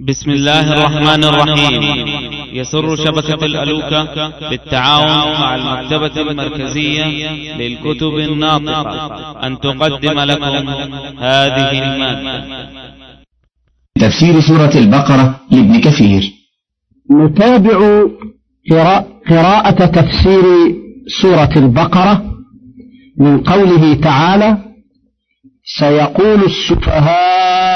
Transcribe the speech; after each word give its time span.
بسم 0.00 0.30
الله 0.30 0.72
الرحمن 0.72 1.24
الرحيم. 1.24 1.82
يسر 2.52 2.96
شبكة 2.96 3.44
الألوكة 3.44 4.04
بالتعاون 4.50 5.40
مع 5.40 5.54
المكتبة 5.54 6.22
المركزية 6.22 7.04
للكتب 7.56 8.14
الناطقة. 8.18 9.46
أن 9.46 9.58
تقدم 9.58 10.20
لكم 10.20 10.68
هذه 11.18 11.70
المادة. 11.84 12.44
تفسير 14.00 14.40
سورة 14.40 14.74
البقرة 14.74 15.40
لابن 15.50 15.80
كثير. 15.80 16.32
نتابع 17.10 18.02
قراءة 19.30 19.86
تفسير 19.86 20.42
سورة 21.22 21.50
البقرة 21.56 22.24
من 23.18 23.40
قوله 23.40 23.94
تعالى 23.94 24.58
سيقول 25.78 26.44
السفهاء 26.44 27.75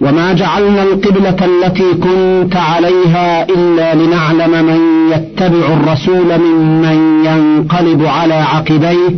وما 0.00 0.32
جعلنا 0.32 0.82
القبلة 0.82 1.36
التي 1.44 1.94
كنت 1.94 2.56
عليها 2.56 3.48
إلا 3.48 3.94
لنعلم 3.94 4.66
من 4.66 5.10
يتبع 5.12 5.66
الرسول 5.72 6.38
ممن 6.38 7.24
ينقلب 7.24 8.04
على 8.04 8.34
عقبيه 8.34 9.14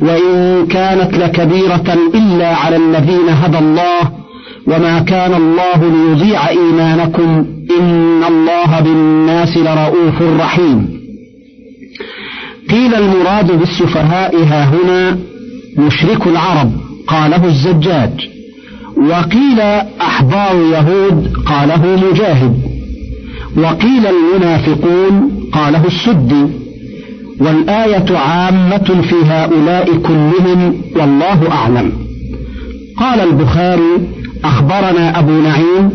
وإن 0.00 0.66
كانت 0.66 1.18
لكبيرة 1.18 1.98
إلا 2.14 2.56
على 2.56 2.76
الذين 2.76 3.28
هدى 3.28 3.58
الله 3.58 4.10
وما 4.66 4.98
كان 4.98 5.34
الله 5.34 5.92
ليضيع 5.92 6.48
إيمانكم 6.48 7.46
إن 7.80 8.24
الله 8.28 8.80
بالناس 8.80 9.56
لرؤوف 9.56 10.22
رحيم. 10.40 11.00
قيل 12.70 12.94
المراد 12.94 13.58
بالسفهاء 13.58 14.36
ها 14.36 14.64
هنا 14.64 15.18
مشرك 15.78 16.26
العرب 16.26 16.72
قاله 17.06 17.44
الزجاج. 17.44 18.33
وقيل 18.96 19.60
أحبار 20.00 20.56
يهود 20.72 21.36
قاله 21.46 22.10
مجاهد 22.10 22.54
وقيل 23.56 24.06
المنافقون 24.06 25.30
قاله 25.52 25.86
السدي 25.86 26.46
والآية 27.40 28.18
عامة 28.18 29.02
في 29.08 29.14
هؤلاء 29.26 29.96
كلهم 29.96 30.74
والله 30.96 31.50
أعلم. 31.52 31.92
قال 32.96 33.20
البخاري 33.20 34.08
أخبرنا 34.44 35.18
أبو 35.18 35.32
نعيم 35.32 35.90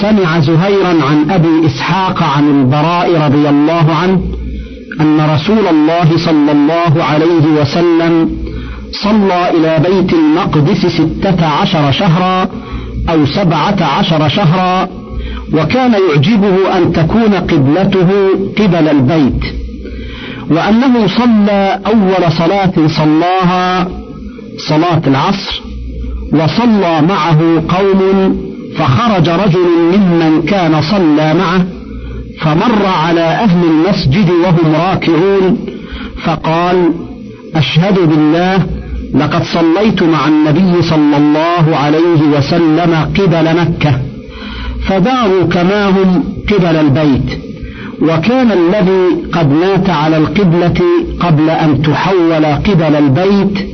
سمع 0.00 0.40
زهيرا 0.40 0.88
عن 1.04 1.30
أبي 1.30 1.66
إسحاق 1.66 2.22
عن 2.22 2.48
البراء 2.60 3.20
رضي 3.26 3.48
الله 3.48 3.94
عنه 4.02 4.20
أن 5.00 5.20
رسول 5.34 5.66
الله 5.70 6.16
صلى 6.16 6.52
الله 6.52 7.04
عليه 7.04 7.60
وسلم 7.60 8.30
صلى 8.92 9.50
إلى 9.50 9.78
بيت 9.88 10.12
المقدس 10.12 10.86
ستة 10.86 11.46
عشر 11.46 11.92
شهرا 11.92 12.48
أو 13.08 13.26
سبعة 13.26 13.84
عشر 13.98 14.28
شهرا 14.28 14.88
وكان 15.52 15.92
يعجبه 15.92 16.78
أن 16.78 16.92
تكون 16.92 17.34
قبلته 17.34 18.08
قبل 18.58 18.88
البيت 18.88 19.44
وأنه 20.50 21.06
صلى 21.06 21.80
أول 21.86 22.32
صلاة 22.32 22.72
صلاها 22.86 23.88
صلاة 24.68 25.02
العصر 25.06 25.62
وصلى 26.32 27.02
معه 27.08 27.62
قوم 27.68 28.36
فخرج 28.76 29.28
رجل 29.28 29.66
ممن 29.92 30.42
كان 30.42 30.82
صلى 30.82 31.34
معه 31.34 31.66
فمر 32.40 32.86
على 32.86 33.20
أهل 33.20 33.64
المسجد 33.64 34.30
وهم 34.30 34.74
راكعون 34.74 35.58
فقال 36.24 36.92
أشهد 37.54 37.98
بالله 38.08 38.66
لقد 39.14 39.42
صليت 39.42 40.02
مع 40.02 40.28
النبي 40.28 40.82
صلى 40.82 41.16
الله 41.16 41.76
عليه 41.76 42.38
وسلم 42.38 42.94
قبل 43.18 43.56
مكة 43.60 44.00
فداروا 44.86 45.44
كما 45.44 45.88
هم 45.88 46.24
قبل 46.52 46.76
البيت 46.76 47.38
وكان 48.02 48.52
الذي 48.52 49.28
قد 49.32 49.52
مات 49.52 49.90
على 49.90 50.16
القبلة 50.16 50.80
قبل 51.20 51.50
أن 51.50 51.82
تحول 51.82 52.44
قبل 52.44 52.94
البيت 52.94 53.68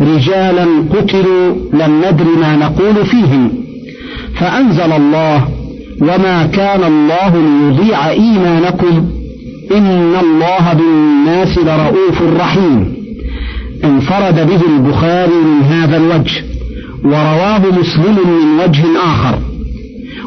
رجالا 0.00 0.66
قتلوا 0.90 1.54
لم 1.72 2.02
ندر 2.08 2.24
ما 2.40 2.56
نقول 2.56 3.06
فيهم. 3.06 3.50
فأنزل 4.34 4.92
الله 4.92 5.48
وما 6.02 6.46
كان 6.46 6.84
الله 6.84 7.32
ليضيع 7.36 8.10
إيمانكم 8.10 9.10
إن 9.76 10.12
الله 10.20 10.72
بالناس 10.72 11.58
لرؤوف 11.58 12.22
رحيم. 12.40 12.94
انفرد 13.84 14.46
به 14.46 14.60
البخاري 14.76 15.34
من 15.44 15.62
هذا 15.62 15.96
الوجه 15.96 16.44
ورواه 17.04 17.58
مسلم 17.58 18.18
من 18.26 18.60
وجه 18.64 18.84
آخر. 19.04 19.38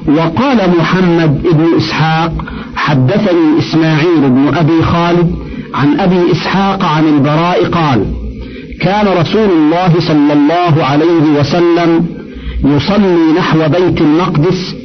وقال 0.07 0.57
محمد 0.79 1.43
بن 1.43 1.67
إسحاق 1.77 2.33
حدثني 2.75 3.59
إسماعيل 3.59 4.29
بن 4.29 4.51
أبي 4.55 4.83
خالد 4.83 5.35
عن 5.73 5.99
أبي 5.99 6.31
إسحاق 6.31 6.83
عن 6.83 7.07
البراء 7.07 7.65
قال 7.65 8.05
كان 8.81 9.07
رسول 9.07 9.49
الله 9.49 9.93
صلى 9.99 10.33
الله 10.33 10.85
عليه 10.85 11.39
وسلم 11.39 12.05
يصلي 12.65 13.33
نحو 13.37 13.59
بيت 13.59 14.01
المقدس 14.01 14.75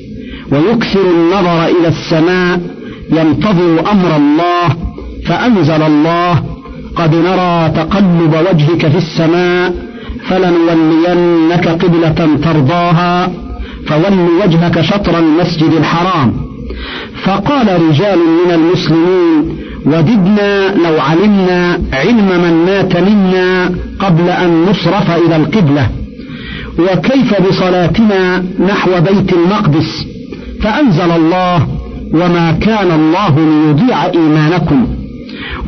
ويكثر 0.53 1.01
النظر 1.01 1.65
إلى 1.65 1.89
السماء 1.89 2.61
ينتظر 3.13 3.91
أمر 3.93 4.17
الله 4.17 4.77
فأنزل 5.27 5.83
الله 5.83 6.56
قد 6.97 7.15
نرى 7.15 7.73
تقلب 7.77 8.35
وجهك 8.51 8.89
في 8.89 8.99
السماء 8.99 9.75
فلنولينك 10.29 11.69
قبلة 11.69 12.39
ترضاها 12.43 13.31
فول 13.87 14.29
وجهك 14.45 14.81
شطر 14.81 15.19
المسجد 15.19 15.73
الحرام. 15.73 16.33
فقال 17.25 17.83
رجال 17.89 18.19
من 18.19 18.55
المسلمين 18.55 19.57
وددنا 19.87 20.75
لو 20.75 21.01
علمنا 21.01 21.79
علم 21.93 22.27
من 22.27 22.65
مات 22.67 22.97
منا 22.97 23.71
قبل 23.99 24.31
أن 24.31 24.67
نصرف 24.71 25.11
إلى 25.11 25.37
القبلة. 25.37 25.91
وكيف 26.79 27.49
بصلاتنا 27.49 28.45
نحو 28.69 28.91
بيت 29.01 29.33
المقدس؟ 29.33 30.07
فأنزل 30.63 31.11
الله 31.11 31.69
وما 32.15 32.53
كان 32.61 32.91
الله 32.91 33.35
ليضيع 33.39 34.05
إيمانكم. 34.05 34.87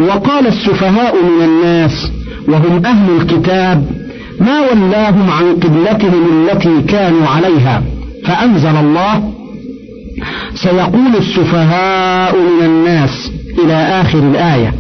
وقال 0.01 0.47
السفهاء 0.47 1.15
من 1.15 1.45
الناس 1.45 2.11
وهم 2.49 2.87
أهل 2.87 3.17
الكتاب 3.21 3.87
ما 4.41 4.61
ولاهم 4.61 5.31
عن 5.31 5.55
قبلتهم 5.55 6.25
التي 6.33 6.83
كانوا 6.83 7.27
عليها 7.27 7.83
فأنزل 8.25 8.77
الله. 8.77 9.33
سيقول 10.55 11.17
السفهاء 11.19 12.37
من 12.37 12.65
الناس 12.67 13.31
إلى 13.65 13.75
آخر 13.75 14.19
الآية 14.19 14.75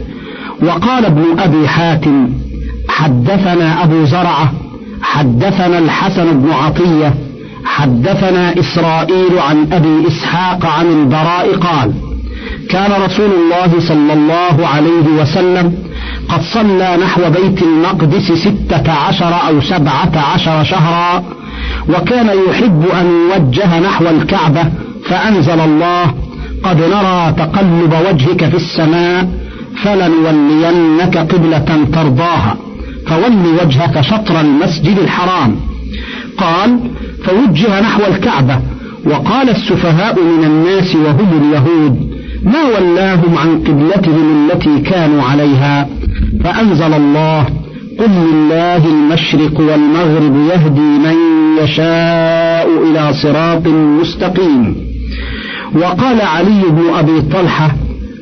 وقال 0.62 1.04
ابن 1.04 1.24
أبي 1.38 1.68
حاتم 1.68 2.28
حدثنا 2.88 3.84
أبو 3.84 4.04
زرعة 4.04 4.52
حدثنا 5.02 5.78
الحسن 5.78 6.40
بن 6.40 6.50
عطية 6.50 7.14
حدثنا 7.64 8.60
إسرائيل 8.60 9.38
عن 9.38 9.72
أبي 9.72 10.08
إسحاق 10.08 10.66
عن 10.66 10.86
البراء 10.86 11.56
قال 11.56 11.92
كان 12.68 12.92
رسول 13.02 13.30
الله 13.30 13.80
صلى 13.88 14.12
الله 14.12 14.66
عليه 14.66 15.06
وسلم 15.20 15.74
قد 16.28 16.42
صلى 16.42 16.96
نحو 17.02 17.30
بيت 17.30 17.62
المقدس 17.62 18.32
ستة 18.32 18.92
عشر 18.92 19.34
أو 19.48 19.60
سبعة 19.60 20.12
عشر 20.34 20.64
شهرا 20.64 21.24
وكان 21.88 22.30
يحب 22.48 22.84
أن 23.00 23.06
يوجه 23.32 23.80
نحو 23.80 24.04
الكعبة 24.08 24.64
فأنزل 25.04 25.60
الله 25.60 26.14
قد 26.62 26.80
نرى 26.80 27.34
تقلب 27.38 27.94
وجهك 28.08 28.44
في 28.48 28.56
السماء 28.56 29.28
فلنولينك 29.82 31.18
قبلة 31.18 31.86
ترضاها 31.92 32.56
فول 33.06 33.46
وجهك 33.62 34.00
شطر 34.00 34.40
المسجد 34.40 34.98
الحرام. 34.98 35.56
قال 36.38 36.80
فوجه 37.24 37.80
نحو 37.80 38.02
الكعبة 38.08 38.60
وقال 39.06 39.50
السفهاء 39.50 40.14
من 40.20 40.44
الناس 40.44 40.96
وهم 40.96 41.40
اليهود 41.42 42.07
ما 42.42 42.62
ولاهم 42.78 43.38
عن 43.38 43.58
قبلتهم 43.58 44.50
التي 44.50 44.80
كانوا 44.90 45.22
عليها 45.22 45.88
فأنزل 46.44 46.94
الله 46.94 47.44
قل 47.98 48.10
لله 48.10 48.86
المشرق 48.86 49.60
والمغرب 49.60 50.36
يهدي 50.50 50.80
من 50.80 51.14
يشاء 51.62 52.68
إلى 52.90 53.12
صراط 53.22 53.66
مستقيم. 54.00 54.76
وقال 55.74 56.20
علي 56.20 56.62
بن 56.70 56.82
أبي 56.98 57.20
طلحة 57.20 57.70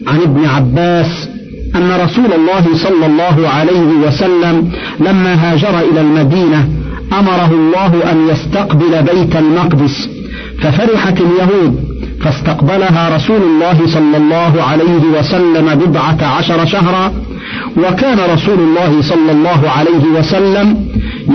عن 0.07 0.21
ابن 0.21 0.45
عباس 0.45 1.29
أن 1.77 1.91
رسول 2.05 2.33
الله 2.33 2.65
صلى 2.75 3.07
الله 3.07 3.49
عليه 3.49 4.07
وسلم 4.07 4.73
لما 5.01 5.35
هاجر 5.35 5.79
إلى 5.93 6.01
المدينة 6.01 6.69
أمره 7.13 7.51
الله 7.53 8.13
أن 8.13 8.29
يستقبل 8.29 9.03
بيت 9.03 9.37
المقدس 9.37 10.09
ففرحت 10.61 11.21
اليهود 11.21 11.86
فاستقبلها 12.21 13.17
رسول 13.17 13.43
الله 13.43 13.87
صلى 13.87 14.17
الله 14.17 14.63
عليه 14.63 15.19
وسلم 15.19 15.75
بضعة 15.75 16.27
عشر 16.39 16.67
شهرا 16.67 17.13
وكان 17.77 18.19
رسول 18.35 18.59
الله 18.59 19.03
صلى 19.03 19.33
الله 19.33 19.71
عليه 19.71 20.19
وسلم 20.19 20.87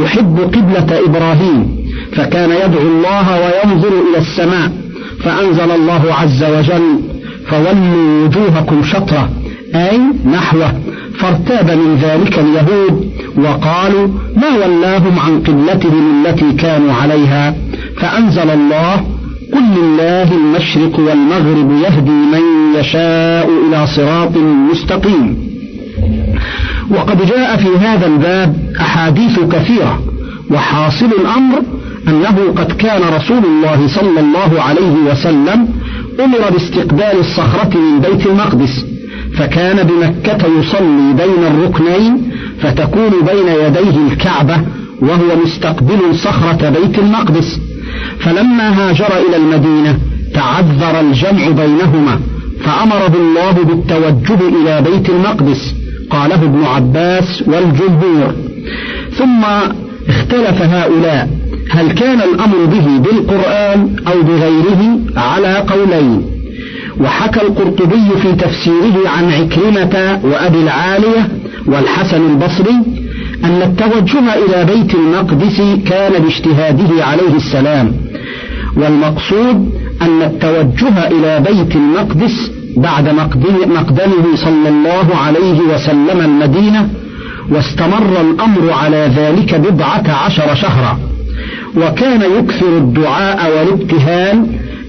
يحب 0.03 0.39
قبلة 0.39 0.99
إبراهيم 1.05 1.81
فكان 2.11 2.49
يدعو 2.51 2.87
الله 2.87 3.27
وينظر 3.41 3.87
إلى 3.87 4.17
السماء 4.17 4.71
فأنزل 5.23 5.71
الله 5.71 6.13
عز 6.13 6.43
وجل 6.43 6.99
فولوا 7.47 8.25
وجوهكم 8.25 8.83
شطرة 8.83 9.29
أي 9.75 9.99
نحوه 10.25 10.73
فارتاب 11.19 11.71
من 11.71 11.95
ذلك 12.01 12.39
اليهود 12.39 13.11
وقالوا 13.37 14.07
ما 14.35 14.65
ولاهم 14.65 15.19
عن 15.19 15.39
قبلتهم 15.43 16.25
التي 16.25 16.51
كانوا 16.53 16.93
عليها 16.93 17.55
فأنزل 17.97 18.49
الله 18.49 19.05
قل 19.53 19.63
لله 19.77 20.31
المشرق 20.31 20.99
والمغرب 20.99 21.71
يهدي 21.83 22.11
من 22.11 22.41
يشاء 22.79 23.49
إلى 23.67 23.87
صراط 23.87 24.37
مستقيم. 24.71 25.51
وقد 26.91 27.25
جاء 27.25 27.57
في 27.57 27.77
هذا 27.85 28.07
الباب 28.07 28.55
أحاديث 28.79 29.39
كثيرة 29.39 29.99
وحاصل 30.51 31.05
الأمر 31.05 31.61
أنه 32.07 32.53
قد 32.55 32.71
كان 32.71 33.01
رسول 33.15 33.45
الله 33.45 33.87
صلى 33.87 34.19
الله 34.19 34.61
عليه 34.61 35.11
وسلم 35.11 35.67
أمر 36.19 36.49
باستقبال 36.51 37.19
الصخرة 37.19 37.77
من 37.77 37.99
بيت 37.99 38.25
المقدس 38.27 38.85
فكان 39.37 39.87
بمكة 39.87 40.47
يصلي 40.59 41.13
بين 41.13 41.43
الركنين 41.47 42.31
فتكون 42.61 43.09
بين 43.09 43.47
يديه 43.65 43.97
الكعبة 44.11 44.57
وهو 45.01 45.41
مستقبل 45.45 46.15
صخرة 46.15 46.69
بيت 46.69 46.99
المقدس. 46.99 47.59
فلما 48.19 48.69
هاجر 48.69 49.09
إلى 49.29 49.37
المدينة 49.37 49.99
تعذر 50.33 50.99
الجمع 50.99 51.49
بينهما 51.49 52.19
فأمره 52.63 53.13
الله 53.15 53.51
بالتوجه 53.51 54.39
إلى 54.47 54.81
بيت 54.81 55.09
المقدس 55.09 55.75
قاله 56.09 56.35
ابن 56.35 56.63
عباس 56.63 57.43
والجمهور. 57.47 58.35
ثم 59.17 59.43
اختلف 60.09 60.61
هؤلاء 60.61 61.29
هل 61.69 61.91
كان 61.91 62.21
الأمر 62.21 62.65
به 62.65 62.97
بالقرآن 62.97 63.95
أو 64.07 64.21
بغيره؟ 64.21 64.99
على 65.17 65.55
قولين. 65.55 66.25
وحكى 66.99 67.41
القرطبي 67.41 68.09
في 68.21 68.31
تفسيره 68.31 69.09
عن 69.17 69.31
عكرمة 69.31 70.19
وأبي 70.23 70.59
العالية 70.59 71.29
والحسن 71.65 72.21
البصري 72.29 73.00
أن 73.43 73.61
التوجه 73.61 74.33
إلى 74.35 74.65
بيت 74.65 74.95
المقدس 74.95 75.61
كان 75.89 76.21
باجتهاده 76.21 77.05
عليه 77.05 77.35
السلام 77.35 77.93
والمقصود 78.75 79.69
أن 80.01 80.21
التوجه 80.21 81.07
إلى 81.07 81.39
بيت 81.39 81.75
المقدس 81.75 82.51
بعد 82.77 83.09
مقدمه 83.67 84.35
صلى 84.35 84.69
الله 84.69 85.15
عليه 85.15 85.59
وسلم 85.59 86.21
المدينة 86.21 86.89
واستمر 87.49 88.21
الأمر 88.21 88.71
على 88.71 89.11
ذلك 89.15 89.55
بضعة 89.55 90.11
عشر 90.25 90.55
شهرا. 90.55 90.99
وكان 91.77 92.21
يكثر 92.21 92.77
الدعاء 92.77 93.57
والابتهال 93.57 94.45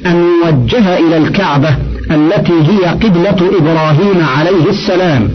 أن 0.06 0.24
يوجه 0.44 0.98
إلى 0.98 1.16
الكعبة 1.16 1.76
التي 2.10 2.52
هي 2.52 2.86
قبلة 2.88 3.50
إبراهيم 3.58 4.24
عليه 4.36 4.70
السلام. 4.70 5.28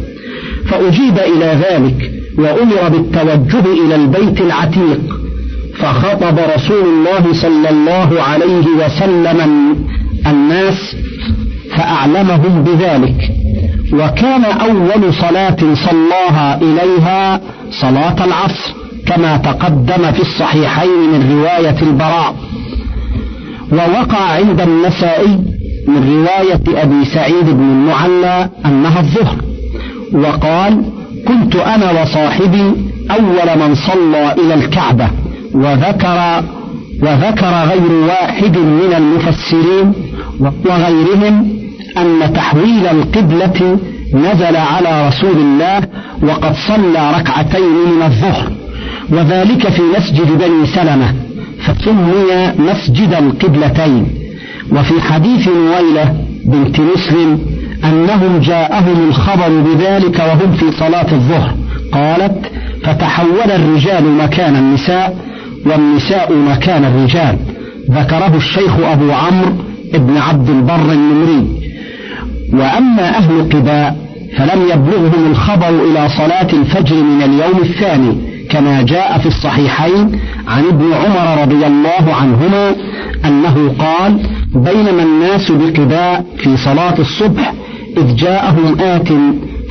فأجيب 0.66 1.18
إلى 1.18 1.60
ذلك 1.70 2.17
وأمر 2.38 2.90
بالتوجه 2.90 3.66
إلى 3.86 3.96
البيت 3.96 4.42
العتيق 4.42 5.00
فخطب 5.80 6.40
رسول 6.56 6.86
الله 6.86 7.34
صلى 7.34 7.70
الله 7.70 8.22
عليه 8.22 8.66
وسلم 8.86 9.40
الناس 10.28 10.96
فأعلمهم 11.78 12.64
بذلك. 12.64 13.32
وكان 13.94 14.44
أول 14.44 15.14
صلاة 15.14 15.58
صلاها 15.74 16.62
إليها 16.62 17.42
صلاة 17.72 18.26
العصر 18.26 18.74
كما 19.06 19.38
تقدم 19.38 20.12
في 20.12 20.22
الصحيحين 20.22 20.90
من 21.14 21.40
رواية 21.40 21.82
البراء. 21.82 22.36
ووقع 23.72 24.22
عند 24.22 24.62
النسائي 24.62 25.40
من 25.88 26.26
رواية 26.26 26.84
أبي 26.84 27.06
سعيد 27.06 27.46
بن 27.46 27.64
المعلى 27.64 28.50
أنها 28.66 29.00
الظهر 29.00 29.36
وقال 30.14 30.84
كنت 31.28 31.56
أنا 31.56 32.02
وصاحبي 32.02 32.72
أول 33.12 33.60
من 33.60 33.76
صلى 33.76 34.34
إلى 34.34 34.54
الكعبة 34.54 35.08
وذكر 35.54 36.44
وذكر 37.02 37.66
غير 37.70 37.92
واحد 37.92 38.58
من 38.58 38.94
المفسرين 38.98 39.94
وغيرهم 40.40 41.50
أن 41.98 42.34
تحويل 42.34 42.88
القبلة 42.88 43.80
نزل 44.14 44.56
على 44.56 45.08
رسول 45.08 45.38
الله 45.38 45.82
وقد 46.24 46.56
صلى 46.68 47.12
ركعتين 47.20 47.64
من 47.96 48.02
الظهر 48.04 48.52
وذلك 49.10 49.68
في 49.70 49.82
مسجد 49.98 50.28
بني 50.38 50.66
سلمة 50.66 51.14
فسمي 51.60 52.52
مسجد 52.60 53.14
القبلتين 53.14 54.08
وفي 54.72 55.02
حديث 55.02 55.48
نويلة 55.48 56.16
بنت 56.46 56.80
مسلم 56.80 57.40
أنهم 57.84 58.40
جاءهم 58.40 59.10
الخبر 59.10 59.50
بذلك 59.50 60.20
وهم 60.20 60.52
في 60.52 60.72
صلاة 60.72 61.12
الظهر. 61.12 61.56
قالت 61.92 62.52
فتحول 62.84 63.52
الرجال 63.56 64.04
مكان 64.18 64.56
النساء 64.56 65.16
والنساء 65.66 66.34
مكان 66.34 66.86
الرجال. 66.86 67.38
ذكره 67.92 68.36
الشيخ 68.36 68.74
أبو 68.80 69.12
عمرو 69.12 69.54
ابن 69.94 70.18
عبد 70.18 70.50
البر 70.50 70.92
النمري. 70.94 71.48
وأما 72.54 73.18
أهل 73.18 73.50
قباء 73.54 74.08
فلم 74.38 74.62
يبلغهم 74.74 75.32
الخبر 75.32 75.70
إلى 75.70 76.10
صلاة 76.10 76.48
الفجر 76.54 76.96
من 76.96 77.22
اليوم 77.22 77.60
الثاني 77.62 78.18
كما 78.50 78.82
جاء 78.82 79.18
في 79.18 79.26
الصحيحين 79.26 80.20
عن 80.48 80.64
ابن 80.66 80.86
عمر 80.94 81.42
رضي 81.42 81.68
الله 81.68 82.14
عنهما 82.22 82.76
أنه 83.26 83.76
قال 83.80 84.20
بينما 84.56 85.04
الناس 85.04 85.52
بقباء 85.52 86.26
في 86.38 86.58
صلاة 86.58 86.94
الصبح 87.00 87.54
إذ 87.98 88.16
جاءهم 88.16 88.80
آت 88.80 89.08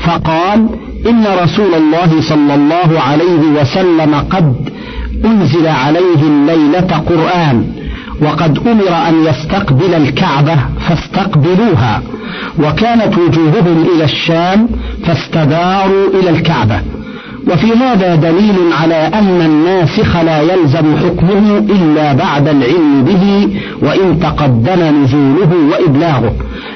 فقال 0.05 0.69
إن 1.09 1.25
رسول 1.43 1.75
الله 1.75 2.21
صلى 2.21 2.55
الله 2.55 3.01
عليه 3.01 3.61
وسلم 3.61 4.15
قد 4.15 4.55
أنزل 5.25 5.67
عليه 5.67 6.23
الليلة 6.23 7.03
قرآن 7.09 7.67
وقد 8.23 8.59
أمر 8.69 8.89
أن 9.09 9.25
يستقبل 9.27 9.95
الكعبة 9.95 10.57
فاستقبلوها 10.89 12.03
وكانت 12.59 13.19
وجوههم 13.19 13.87
إلى 13.95 14.05
الشام 14.05 14.69
فاستداروا 15.05 16.09
إلى 16.21 16.31
الكعبة 16.31 16.81
وفي 17.47 17.73
هذا 17.73 18.15
دليل 18.15 18.57
على 18.81 18.95
أن 18.95 19.41
الناسخ 19.41 20.17
لا 20.17 20.41
يلزم 20.43 20.97
حكمه 20.97 21.59
إلا 21.59 22.13
بعد 22.13 22.49
العلم 22.49 23.05
به 23.05 23.49
وإن 23.83 24.21
تقدم 24.21 25.03
نزوله 25.03 25.51
وإبلاغه 25.73 26.33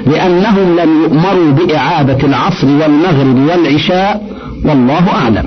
لأنهم 0.07 0.77
لم 0.77 1.03
يؤمروا 1.03 1.53
بإعادة 1.53 2.27
العصر 2.27 2.67
والمغرب 2.67 3.49
والعشاء 3.49 4.23
والله 4.65 5.05
أعلم. 5.23 5.45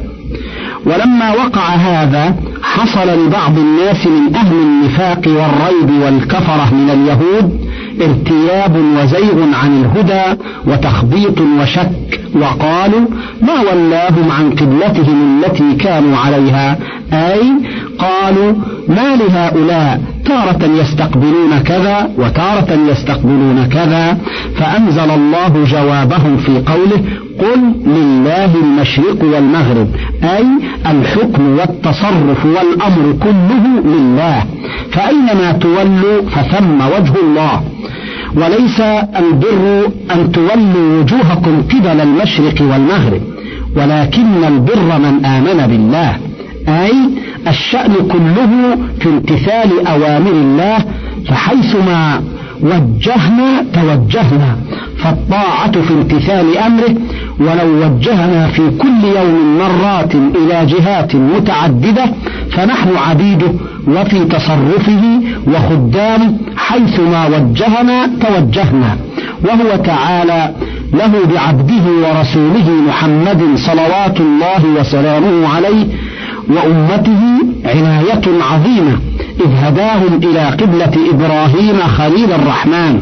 ولما 0.85 1.31
وقع 1.31 1.67
هذا 1.67 2.35
حصل 2.63 3.25
لبعض 3.25 3.57
الناس 3.59 4.07
من 4.07 4.35
أهل 4.35 4.55
النفاق 4.55 5.21
والريب 5.27 6.01
والكفرة 6.03 6.73
من 6.73 6.89
اليهود 6.89 7.72
ارتياب 8.01 8.75
وزيغ 8.75 9.43
عن 9.63 9.81
الهدى 9.81 10.41
وتخبيط 10.67 11.41
وشك 11.61 12.19
وقالوا 12.35 13.05
ما 13.41 13.61
ولاهم 13.61 14.31
عن 14.31 14.49
قبلتهم 14.49 15.43
التي 15.43 15.75
كانوا 15.75 16.17
عليها؟ 16.17 16.77
أي 17.13 17.53
قالوا 17.99 18.53
ما 18.87 19.15
لهؤلاء 19.15 20.12
تارة 20.33 20.65
يستقبلون 20.81 21.59
كذا 21.65 22.09
وتارة 22.17 22.77
يستقبلون 22.91 23.67
كذا 23.71 24.17
فأنزل 24.55 25.11
الله 25.11 25.63
جوابهم 25.65 26.37
في 26.37 26.51
قوله 26.51 26.99
قل 27.39 27.59
لله 27.85 28.51
المشرق 28.55 29.23
والمغرب 29.23 29.87
أي 30.23 30.45
الحكم 30.91 31.43
والتصرف 31.57 32.45
والأمر 32.45 33.15
كله 33.23 33.63
لله 33.85 34.43
فأينما 34.91 35.51
تولوا 35.51 36.21
فثم 36.29 36.77
وجه 36.81 37.13
الله 37.23 37.61
وليس 38.35 38.79
البر 39.23 39.91
أن 40.15 40.31
تولوا 40.31 40.99
وجوهكم 40.99 41.61
قبل 41.71 42.01
المشرق 42.01 42.61
والمغرب 42.61 43.21
ولكن 43.75 44.43
البر 44.43 44.99
من 44.99 45.25
آمن 45.25 45.67
بالله. 45.67 46.17
أي 46.67 46.93
الشأن 47.47 47.93
كله 48.11 48.77
في 48.99 49.09
امتثال 49.09 49.87
أوامر 49.87 50.31
الله 50.31 50.77
فحيثما 51.27 52.21
وجهنا 52.61 53.65
توجهنا 53.73 54.55
فالطاعة 54.97 55.71
في 55.71 55.93
امتثال 55.93 56.57
أمره 56.57 56.95
ولو 57.39 57.85
وجهنا 57.85 58.47
في 58.47 58.69
كل 58.69 59.03
يوم 59.15 59.57
مرات 59.57 60.15
إلى 60.15 60.65
جهات 60.65 61.15
متعددة 61.15 62.05
فنحن 62.51 62.89
عبيده 63.09 63.51
وفي 63.87 64.25
تصرفه 64.25 65.21
وخدامه 65.47 66.37
حيثما 66.57 67.27
وجهنا 67.27 68.09
توجهنا. 68.21 68.97
وهو 69.45 69.83
تعالى 69.83 70.51
له 70.93 71.11
بعبده 71.33 71.85
ورسوله 72.03 72.69
محمد 72.87 73.41
صلوات 73.55 74.19
الله 74.19 74.79
وسلامه 74.79 75.47
عليه 75.55 75.85
وأمته 76.49 77.21
عناية 77.65 78.43
عظيمة 78.51 78.99
إذ 79.39 79.51
هداهم 79.63 80.19
إلى 80.23 80.39
قبلة 80.39 80.91
إبراهيم 81.09 81.79
خليل 81.97 82.31
الرحمن. 82.31 83.01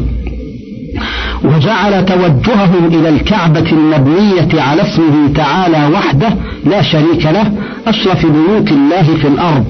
وجعل 1.44 2.04
توجههم 2.04 2.86
إلى 2.86 3.08
الكعبة 3.08 3.72
المبنية 3.72 4.62
على 4.62 4.82
اسمه 4.82 5.32
تعالى 5.34 5.94
وحده 5.94 6.28
لا 6.64 6.82
شريك 6.82 7.26
له 7.26 7.52
أشرف 7.86 8.26
بيوت 8.26 8.72
الله 8.72 9.02
في 9.02 9.28
الأرض 9.28 9.64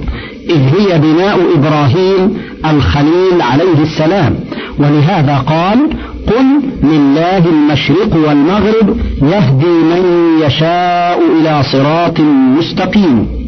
إذ 0.50 0.60
هي 0.78 0.98
بناء 0.98 1.38
إبراهيم 1.54 2.36
الخليل 2.70 3.42
عليه 3.42 3.82
السلام. 3.82 4.34
ولهذا 4.78 5.36
قال 5.36 5.78
قل 6.26 6.46
لله 6.82 7.38
المشرق 7.38 8.16
والمغرب 8.28 8.96
يهدي 9.22 9.66
من 9.66 10.02
يشاء 10.46 11.20
إلى 11.40 11.62
صراط 11.72 12.20
مستقيم. 12.58 13.41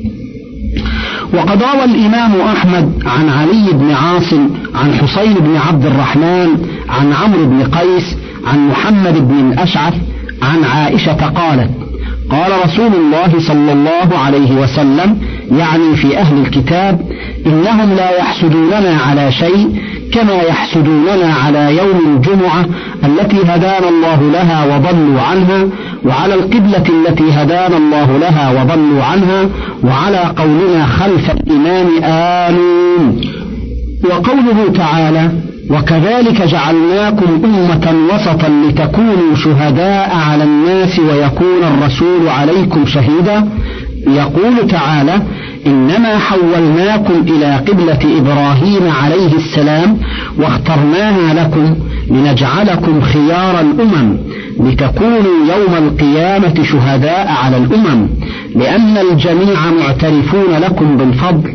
وقد 1.34 1.62
روى 1.62 1.84
الإمام 1.84 2.40
أحمد 2.40 3.02
عن 3.06 3.28
علي 3.28 3.72
بن 3.72 3.90
عاصم 3.90 4.48
عن 4.74 4.94
حسين 4.94 5.34
بن 5.34 5.56
عبد 5.68 5.86
الرحمن 5.86 6.48
عن 6.88 7.12
عمرو 7.12 7.46
بن 7.46 7.62
قيس 7.62 8.16
عن 8.46 8.68
محمد 8.68 9.28
بن 9.28 9.52
الأشعث 9.52 9.94
عن 10.42 10.64
عائشة 10.64 11.12
قالت 11.12 11.70
قال 12.30 12.52
رسول 12.64 12.92
الله 12.94 13.32
صلى 13.38 13.72
الله 13.72 14.18
عليه 14.18 14.52
وسلم 14.52 15.18
يعني 15.50 15.96
في 15.96 16.18
أهل 16.18 16.38
الكتاب 16.38 17.00
إنهم 17.46 17.94
لا 17.94 18.18
يحسدوننا 18.18 18.98
على 19.08 19.32
شيء 19.32 19.82
كما 20.12 20.34
يحسدوننا 20.34 21.34
على 21.44 21.76
يوم 21.76 22.16
الجمعة 22.16 22.66
التي 23.06 23.36
هدانا 23.46 23.88
الله 23.88 24.30
لها 24.32 24.76
وضلوا 24.76 25.20
عنها 25.20 25.66
وعلى 26.04 26.34
القبلة 26.34 26.84
التي 26.88 27.24
هدانا 27.32 27.76
الله 27.76 28.18
لها 28.18 28.50
وضلوا 28.62 29.04
عنها 29.04 29.48
وعلى 29.84 30.18
قولنا 30.18 30.86
خلف 30.86 31.30
الإمام 31.30 31.86
آمين. 32.04 33.20
وقوله 34.04 34.72
تعالى 34.74 35.30
وكذلك 35.70 36.42
جعلناكم 36.42 37.44
أمة 37.44 37.94
وسطا 38.14 38.48
لتكونوا 38.68 39.34
شهداء 39.44 40.16
على 40.30 40.44
الناس 40.44 40.98
ويكون 40.98 41.62
الرسول 41.62 42.28
عليكم 42.28 42.86
شهيدا. 42.86 43.48
يقول 44.06 44.68
تعالى 44.68 45.22
إنما 45.66 46.18
حولناكم 46.18 47.14
إلى 47.28 47.56
قبلة 47.56 48.18
إبراهيم 48.18 48.92
عليه 49.02 49.32
السلام 49.36 49.98
واخترناها 50.38 51.34
لكم 51.34 51.76
لنجعلكم 52.10 53.00
خيار 53.00 53.60
الأمم 53.60 54.16
لتكونوا 54.60 55.46
يوم 55.56 55.74
القيامة 55.86 56.62
شهداء 56.62 57.34
على 57.44 57.56
الأمم 57.56 58.08
لأن 58.56 58.98
الجميع 58.98 59.58
معترفون 59.80 60.54
لكم 60.62 60.96
بالفضل 60.96 61.54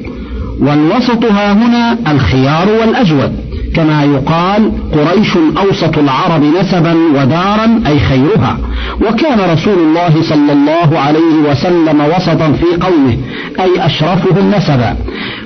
والوسط 0.62 1.25
ها 1.25 1.53
هنا 1.53 1.98
الخيار 2.12 2.68
والأجود. 2.82 3.50
كما 3.75 4.03
يقال 4.03 4.72
قريش 4.94 5.38
أوسط 5.58 5.98
العرب 5.98 6.44
نسبا 6.60 6.94
ودارا 7.15 7.82
أي 7.88 8.00
خيرها. 8.00 8.58
وكان 9.01 9.39
رسول 9.53 9.74
الله 9.79 10.22
صلى 10.22 10.53
الله 10.53 11.00
عليه 11.00 11.51
وسلم 11.51 12.01
وسطا 12.15 12.51
في 12.51 12.65
قومه 12.82 13.18
أي 13.60 13.86
أشرفهم 13.86 14.51
نسبا. 14.58 14.96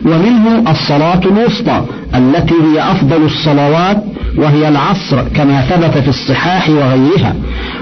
ومنه 0.05 0.71
الصلاة 0.71 1.21
الوسطى 1.25 1.81
التي 2.15 2.53
هي 2.53 2.91
أفضل 2.91 3.25
الصلوات 3.25 4.03
وهي 4.37 4.67
العصر 4.67 5.23
كما 5.35 5.61
ثبت 5.61 5.97
في 6.03 6.09
الصحاح 6.09 6.69
وغيرها. 6.69 7.35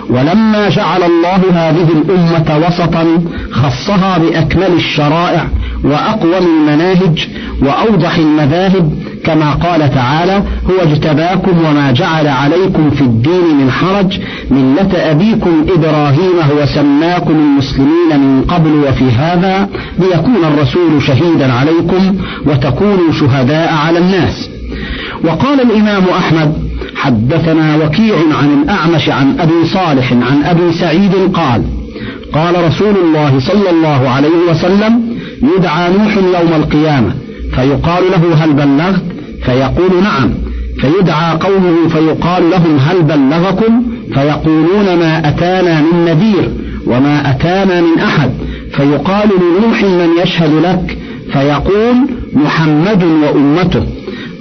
ولما 0.10 0.70
جعل 0.70 1.04
الله 1.04 1.42
هذه 1.54 1.88
الأمة 1.92 2.68
وسطا 2.68 3.06
خصها 3.52 4.18
بأكمل 4.18 4.74
الشرائع 4.76 5.48
وأقوم 5.84 6.48
المناهج 6.48 7.28
وأوضح 7.62 8.16
المذاهب 8.18 8.94
كما 9.24 9.52
قال 9.52 9.94
تعالى 9.94 10.44
هو 10.70 10.84
اجتباكم 10.84 11.66
وما 11.66 11.92
جعل 11.92 12.28
عليكم 12.28 12.90
في 12.90 13.02
الدين 13.02 13.58
من 13.62 13.72
حرج 13.72 14.20
ملة 14.52 15.12
أبيكم 15.12 15.66
إبراهيم 15.76 16.36
هو 16.52 16.66
سماكم 16.66 17.34
المسلمين 17.34 18.20
من 18.20 18.44
قبل 18.48 18.70
وفي 18.88 19.12
هذا 19.12 19.70
ليكون 20.00 20.44
الرسول 20.44 21.02
شهيدا 21.02 21.54
عليكم 21.54 22.18
وتكونوا 22.46 23.12
شهداء 23.20 23.74
على 23.74 24.00
الناس. 24.00 24.51
وقال 25.24 25.62
الإمام 25.62 26.04
أحمد 26.18 26.54
حدثنا 26.96 27.76
وكيع 27.76 28.16
عن 28.16 28.62
الأعمش 28.64 29.10
عن 29.10 29.40
أبي 29.40 29.66
صالح 29.74 30.12
عن 30.12 30.44
أبي 30.44 30.74
سعيد 30.74 31.12
قال 31.34 31.64
قال 32.34 32.66
رسول 32.68 32.96
الله 33.06 33.40
صلى 33.40 33.70
الله 33.70 34.10
عليه 34.10 34.50
وسلم 34.50 35.02
يدعى 35.58 35.94
نوح 35.94 36.18
يوم 36.18 36.54
القيامة 36.56 37.14
فيقال 37.56 38.04
له 38.12 38.44
هل 38.44 38.54
بلغت؟ 38.54 39.02
فيقول 39.46 40.04
نعم. 40.04 40.34
فيدعى 40.80 41.36
قومه 41.36 41.88
فيقال 41.90 42.50
لهم 42.50 42.78
هل 42.78 43.04
بلغكم؟ 43.04 43.84
فيقولون 44.14 44.86
ما 45.00 45.30
أتانا 45.30 45.82
من 45.82 46.06
نذير 46.06 46.52
وما 46.88 47.30
أتانا 47.32 47.82
من 47.82 48.00
أحد. 48.00 48.32
فيقال 48.72 49.30
لنوح 49.30 49.84
من 49.84 50.10
يشهد 50.24 50.52
لك؟ 50.64 50.98
فيقول 51.34 51.96
محمد 52.34 53.04
وأمته. 53.04 53.84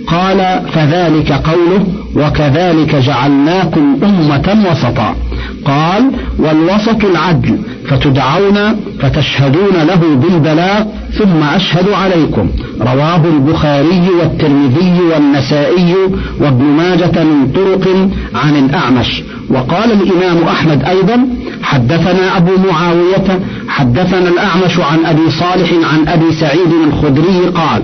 قال 0.07 0.63
فذلك 0.73 1.33
قوله 1.33 1.87
وكذلك 2.17 2.97
جعلناكم 2.97 3.99
أمة 4.03 4.71
وسطا. 4.71 5.17
قال 5.65 6.11
والوسط 6.39 7.05
العدل 7.05 7.59
فتدعون 7.89 8.59
فتشهدون 9.01 9.75
له 9.87 10.17
بالبلاغ 10.17 10.85
ثم 11.13 11.43
أشهد 11.55 11.89
عليكم. 11.89 12.51
رواه 12.81 13.23
البخاري 13.25 14.03
والترمذي 14.21 15.01
والنسائي 15.13 15.95
وابن 16.41 16.65
ماجة 16.65 17.25
من 17.25 17.53
طرق 17.55 18.09
عن 18.35 18.57
الأعمش. 18.57 19.23
وقال 19.51 19.93
الإمام 19.93 20.49
أحمد 20.49 20.85
أيضا 20.85 21.27
حدثنا 21.63 22.37
أبو 22.37 22.51
معاوية 22.71 23.41
حدثنا 23.69 24.29
الأعمش 24.29 24.79
عن 24.79 25.07
أبي 25.07 25.31
صالح 25.31 25.73
عن 25.93 26.09
أبي 26.09 26.33
سعيد 26.33 26.73
الخدري 26.87 27.47
قال 27.55 27.83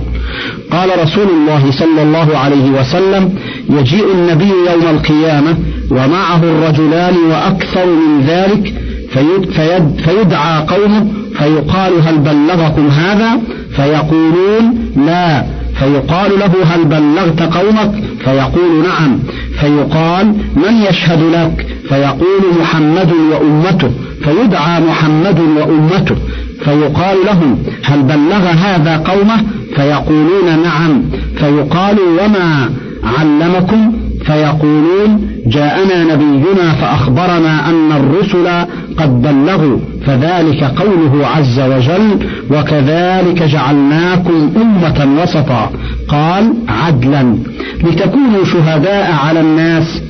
قال 0.71 0.91
رسول 1.03 1.27
الله 1.29 1.71
صلى 1.71 2.03
الله 2.03 2.39
عليه 2.39 2.71
وسلم 2.71 3.35
يجيء 3.71 4.13
النبي 4.15 4.49
يوم 4.49 4.97
القيامة 4.97 5.57
ومعه 5.91 6.43
الرجلان 6.43 7.15
وأكثر 7.31 7.87
من 7.87 8.27
ذلك 8.27 8.75
فيد 9.11 9.51
فيد 9.51 10.01
فيدعى 10.05 10.63
قومه 10.67 11.07
فيقال 11.39 11.93
هل 12.07 12.19
بلغكم 12.19 12.89
هذا؟ 12.89 13.41
فيقولون 13.77 14.93
لا. 15.07 15.45
فيقال 15.79 16.31
له 16.39 16.53
هل 16.65 16.85
بلغت 16.85 17.43
قومك؟ 17.43 17.93
فيقول 18.25 18.83
نعم. 18.83 19.19
فيقال 19.61 20.27
من 20.57 20.83
يشهد 20.91 21.23
لك؟ 21.23 21.76
فيقول 21.89 22.43
محمد 22.61 23.13
وأمته 23.33 23.91
فيدعى 24.25 24.81
محمد 24.81 25.41
وأمته 25.41 26.17
فيقال 26.65 27.17
لهم 27.27 27.59
هل 27.85 28.03
بلغ 28.03 28.49
هذا 28.49 28.97
قومه؟ 28.97 29.37
فيقولون 29.77 30.63
نعم. 30.65 31.03
فيقال 31.37 31.97
وما 32.01 32.71
علمكم؟ 33.05 33.93
فيقولون 34.25 35.29
جاءنا 35.47 36.15
نبينا 36.15 36.73
فأخبرنا 36.81 37.69
أن 37.69 37.93
الرسل 37.93 38.67
قد 38.99 39.23
بلغوا 39.23 39.79
فذلك 40.07 40.65
قوله 40.65 41.27
عز 41.27 41.61
وجل 41.61 42.19
وكذلك 42.51 43.43
جعلناكم 43.43 44.53
أمة 44.57 45.23
وسطا. 45.23 45.71
قال 46.09 46.53
عدلا. 46.69 47.39
لتكونوا 47.85 48.45
شهداء 48.45 49.13
على 49.27 49.41
الناس 49.41 50.03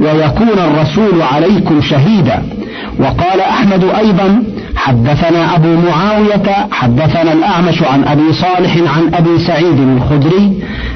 ويكون 0.00 0.58
الرسول 0.58 1.22
عليكم 1.22 1.80
شهيدا. 1.80 2.42
وقال 2.98 3.40
أحمد 3.40 3.84
أيضا 3.84 4.42
حدثنا 4.76 5.54
أبو 5.56 5.68
معاوية 5.88 6.68
حدثنا 6.70 7.32
الأعمش 7.32 7.82
عن 7.82 8.04
أبي 8.04 8.32
صالح 8.32 8.76
عن 8.96 9.14
أبي 9.14 9.38
سعيد 9.38 9.80
الخدري 9.80 10.52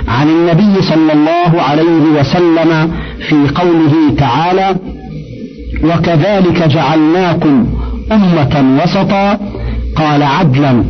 عن 0.08 0.28
النبي 0.28 0.82
صلى 0.82 1.12
الله 1.12 1.62
عليه 1.62 2.20
وسلم 2.20 2.90
في 3.28 3.36
قوله 3.54 4.14
تعالى 4.18 4.76
وكذلك 5.84 6.62
جعلناكم 6.68 7.66
أمة 8.12 8.82
وسطا 8.82 9.38
قال 9.96 10.22
عدلا. 10.22 10.84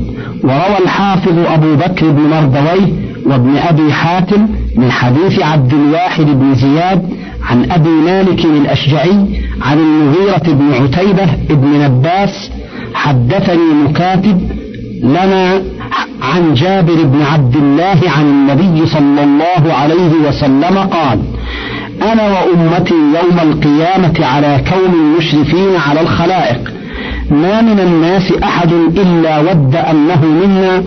وروى 0.45 0.79
الحافظ 0.85 1.39
أبو 1.39 1.75
بكر 1.75 2.11
بن 2.11 2.23
مردويه 2.23 2.93
وابن 3.27 3.57
أبي 3.57 3.93
حاتم 3.93 4.49
من 4.77 4.91
حديث 4.91 5.43
عبد 5.43 5.73
الواحد 5.73 6.25
بن 6.27 6.55
زياد 6.55 7.18
عن 7.49 7.71
أبي 7.71 7.89
مالك 7.89 8.45
الأشجعي 8.45 9.17
عن 9.63 9.79
المغيرة 9.79 10.43
بن 10.47 10.73
عتيبة 10.73 11.27
بن 11.51 11.81
نباس 11.85 12.51
حدثني 12.95 13.75
مكاتب 13.85 14.51
لنا 15.03 15.63
عن 16.23 16.55
جابر 16.55 17.03
بن 17.03 17.23
عبد 17.23 17.57
الله 17.57 18.01
عن 18.17 18.25
النبي 18.25 18.87
صلى 18.87 19.25
الله 19.25 19.73
عليه 19.75 20.13
وسلم 20.29 20.79
قال 20.79 21.21
أنا 22.13 22.23
وأمتي 22.23 22.95
يوم 22.95 23.39
القيامة 23.43 24.27
على 24.27 24.65
كون 24.71 25.17
مشرفين 25.19 25.77
على 25.89 26.01
الخلائق. 26.01 26.73
ما 27.31 27.61
من 27.61 27.81
الناس 27.81 28.33
أحد 28.43 28.73
إلا 28.73 29.39
ود 29.39 29.77
أنه 29.77 30.25
منا 30.25 30.83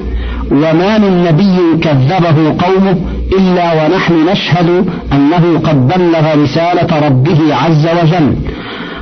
وما 0.51 0.98
من 0.98 1.24
نبي 1.24 1.84
كذبه 1.84 2.56
قومه 2.65 2.96
إلا 3.39 3.85
ونحن 3.85 4.13
نشهد 4.31 4.85
أنه 5.13 5.59
قد 5.63 5.88
بلغ 5.88 6.43
رسالة 6.43 7.07
ربه 7.07 7.55
عز 7.55 7.88
وجل. 7.88 8.35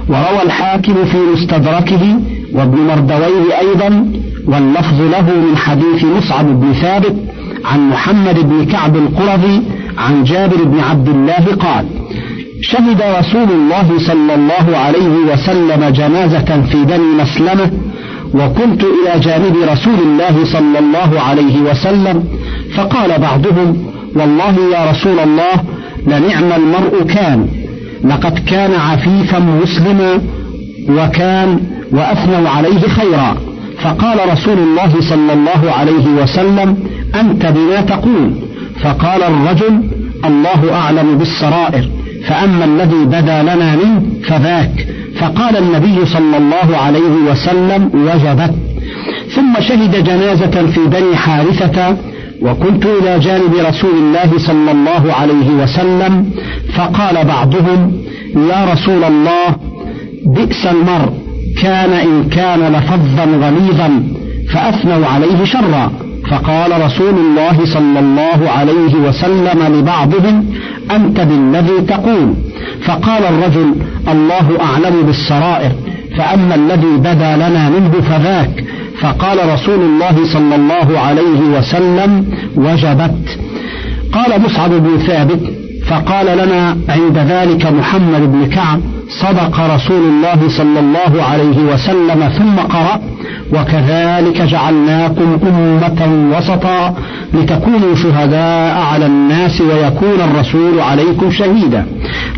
وروى 0.10 0.42
الحاكم 0.46 0.94
في 1.06 1.18
مستدركه 1.34 2.20
وابن 2.54 2.78
مردويه 2.78 3.60
أيضا 3.60 4.12
واللفظ 4.48 5.02
له 5.02 5.22
من 5.22 5.58
حديث 5.58 6.04
مصعب 6.04 6.60
بن 6.62 6.74
ثابت 6.74 7.16
عن 7.66 7.90
محمد 7.90 8.50
بن 8.50 8.66
كعب 8.66 8.96
القرظي 8.96 9.62
عن 9.98 10.24
جابر 10.24 10.64
بن 10.64 10.80
عبد 10.80 11.10
الله 11.10 11.56
قال 11.60 11.86
شهد 12.62 13.02
رسول 13.20 13.50
الله 13.52 13.88
صلى 14.00 14.36
الله 14.36 14.78
عليه 14.78 15.34
وسلم 15.34 15.90
جنازة 15.90 16.62
في 16.72 16.86
بني 16.86 17.22
مسلمة 17.22 17.72
وكنت 18.34 18.84
إلى 18.84 19.20
جانب 19.20 19.56
رسول 19.72 20.00
الله 20.04 20.46
صلى 20.46 20.80
الله 20.80 21.22
عليه 21.22 21.62
وسلم 21.62 22.24
فقال 22.76 23.20
بعضهم 23.22 23.89
والله 24.16 24.56
يا 24.78 24.92
رسول 24.92 25.20
الله 25.20 25.64
لنعم 26.08 26.52
المرء 26.62 27.04
كان. 27.04 27.48
لقد 28.04 28.40
كان 28.40 28.72
عفيفا 28.74 29.40
مسلما 29.40 30.22
وكان 30.90 31.60
وأثنوا 31.92 32.50
عليه 32.50 32.80
خيرا. 32.80 33.38
فقال 33.82 34.18
رسول 34.34 34.58
الله 34.58 35.02
صلى 35.02 35.34
الله 35.34 35.72
عليه 35.72 36.08
وسلم 36.22 36.78
أنت 37.16 37.46
بما 37.46 37.82
تقول. 37.82 38.34
فقال 38.82 39.24
الرجل 39.24 39.84
الله 40.26 40.74
أعلم 40.74 41.18
بالسرائر. 41.18 41.90
فأما 42.28 42.66
الذي 42.66 43.06
بدا 43.06 43.42
لنا 43.42 43.76
منه 43.76 44.02
فذاك. 44.24 44.88
فقال 45.20 45.58
النبي 45.58 46.06
صلى 46.06 46.38
الله 46.38 46.78
عليه 46.78 47.32
وسلم 47.32 47.90
وجبت. 47.94 48.54
ثم 49.36 49.62
شهد 49.62 50.04
جنازة 50.04 50.68
في 50.74 50.80
بني 50.86 51.16
حارثة 51.16 51.98
وكنت 52.42 52.86
إلى 52.86 53.20
جانب 53.20 53.54
رسول 53.70 53.92
الله 53.98 54.38
صلى 54.38 54.72
الله 54.72 55.14
عليه 55.14 55.50
وسلم 55.50 56.32
فقال 56.76 57.26
بعضهم 57.26 57.94
يا 58.36 58.74
رسول 58.74 59.04
الله 59.04 59.56
بئس 60.26 60.66
المرء 60.66 61.14
كان 61.62 61.94
إن 61.94 62.30
كان 62.30 62.60
لفظا 62.74 63.24
غليظا 63.24 64.04
فأثنوا 64.54 65.08
عليه 65.08 65.44
شرا. 65.44 65.92
فقال 66.30 66.86
رسول 66.86 67.14
الله 67.14 67.66
صلى 67.66 68.00
الله 68.00 68.50
عليه 68.50 68.96
وسلم 68.96 69.76
لبعضهم 69.76 70.46
أنت 70.92 71.22
بالذي 71.22 71.82
تقول. 71.88 72.34
فقال 72.82 73.24
الرجل 73.24 73.76
الله 74.08 74.48
أعلم 74.62 75.02
بالسرائر 75.06 75.72
فأما 76.18 76.56
الذي 76.56 76.98
بدا 76.98 77.36
لنا 77.36 77.70
منه 77.70 77.92
فذاك. 78.10 78.64
فقال 79.02 79.54
رسول 79.54 79.82
الله 79.82 80.16
صلى 80.34 80.56
الله 80.56 81.00
عليه 81.00 81.40
وسلم 81.58 82.26
وجبت. 82.56 83.40
قال 84.14 84.42
مصعب 84.42 84.70
بن 84.70 84.98
ثابت 85.08 85.40
فقال 85.88 86.26
لنا 86.38 86.78
عند 86.90 87.18
ذلك 87.18 87.66
محمد 87.66 88.32
بن 88.32 88.46
كعب 88.46 88.80
صدق 89.10 89.60
رسول 89.76 90.04
الله 90.04 90.50
صلى 90.50 90.80
الله 90.80 91.24
عليه 91.24 91.74
وسلم 91.74 92.30
ثم 92.38 92.56
قرأ 92.56 93.00
وكذلك 93.54 94.42
جعلناكم 94.42 95.40
أمة 95.44 96.38
وسطا 96.38 96.96
لتكونوا 97.34 97.96
شهداء 97.96 98.82
على 98.82 99.06
الناس 99.06 99.62
ويكون 99.62 100.22
الرسول 100.22 100.80
عليكم 100.80 101.32
شهيدا. 101.32 101.86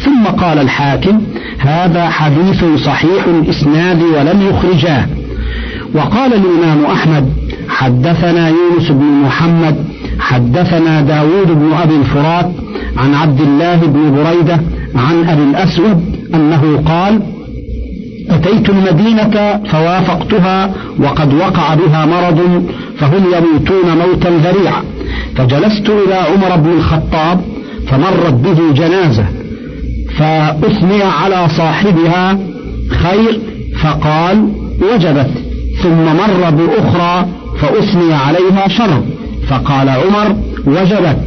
ثم 0.02 0.26
قال 0.26 0.60
الحاكم 0.60 1.22
هذا 1.60 2.10
حديث 2.10 2.66
صحيح 2.86 3.26
الإسناد 3.28 4.04
ولم 4.04 4.50
يخرجاه. 4.50 5.06
وقال 5.96 6.34
الإمام 6.34 6.86
أحمد 6.86 7.34
حدثنا 7.70 8.50
يونس 8.50 8.92
بن 8.92 9.06
محمد 9.26 9.76
حدثنا 10.20 11.02
داود 11.02 11.48
بن 11.48 11.74
أبي 11.84 11.96
الفرات 11.96 12.52
عن 12.98 13.14
عبد 13.14 13.42
الله 13.42 13.76
بن 13.76 14.16
بريدة 14.16 14.60
عن 14.96 15.30
أبي 15.30 15.44
الأسود 15.44 16.16
أنه 16.36 16.84
قال 16.86 17.22
أتيت 18.30 18.70
المدينة 18.70 19.62
فوافقتها 19.66 20.74
وقد 21.00 21.34
وقع 21.34 21.76
بها 21.76 22.06
مرض 22.06 22.66
فهم 22.98 23.24
يموتون 23.26 23.98
موتا 23.98 24.30
ذريعا. 24.30 24.84
فجلست 25.36 25.90
إلى 25.90 26.14
عمر 26.14 26.56
بن 26.56 26.72
الخطاب 26.72 27.42
فمرت 27.88 28.34
به 28.34 28.74
جنازة 28.74 29.26
فأثني 30.18 31.04
على 31.04 31.50
صاحبها 31.50 32.40
خير 32.90 33.40
فقال 33.80 34.50
وجبت. 34.94 35.32
ثم 35.84 36.06
مر 36.06 36.50
بأخرى 36.50 37.26
فأثني 37.60 38.14
عليها 38.14 38.68
شر 38.68 39.04
فقال 39.50 39.90
عمر 39.90 40.36
وجبت. 40.66 41.18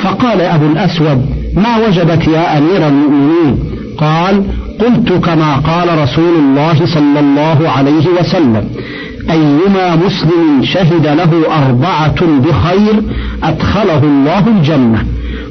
فقال 0.00 0.40
أبو 0.40 0.66
الأسود 0.66 1.26
ما 1.56 1.76
وجبت 1.86 2.28
يا 2.28 2.58
أمير 2.58 2.88
المؤمنين؟ 2.88 3.58
قال 3.98 4.44
قلت 4.80 5.12
كما 5.12 5.54
قال 5.56 6.02
رسول 6.02 6.34
الله 6.38 6.86
صلى 6.86 7.20
الله 7.20 7.70
عليه 7.76 8.06
وسلم 8.20 8.64
أيما 9.30 9.96
مسلم 9.96 10.62
شهد 10.62 11.06
له 11.06 11.30
أربعة 11.58 12.20
بخير 12.20 13.02
أدخله 13.42 14.02
الله 14.04 14.46
الجنة. 14.46 15.04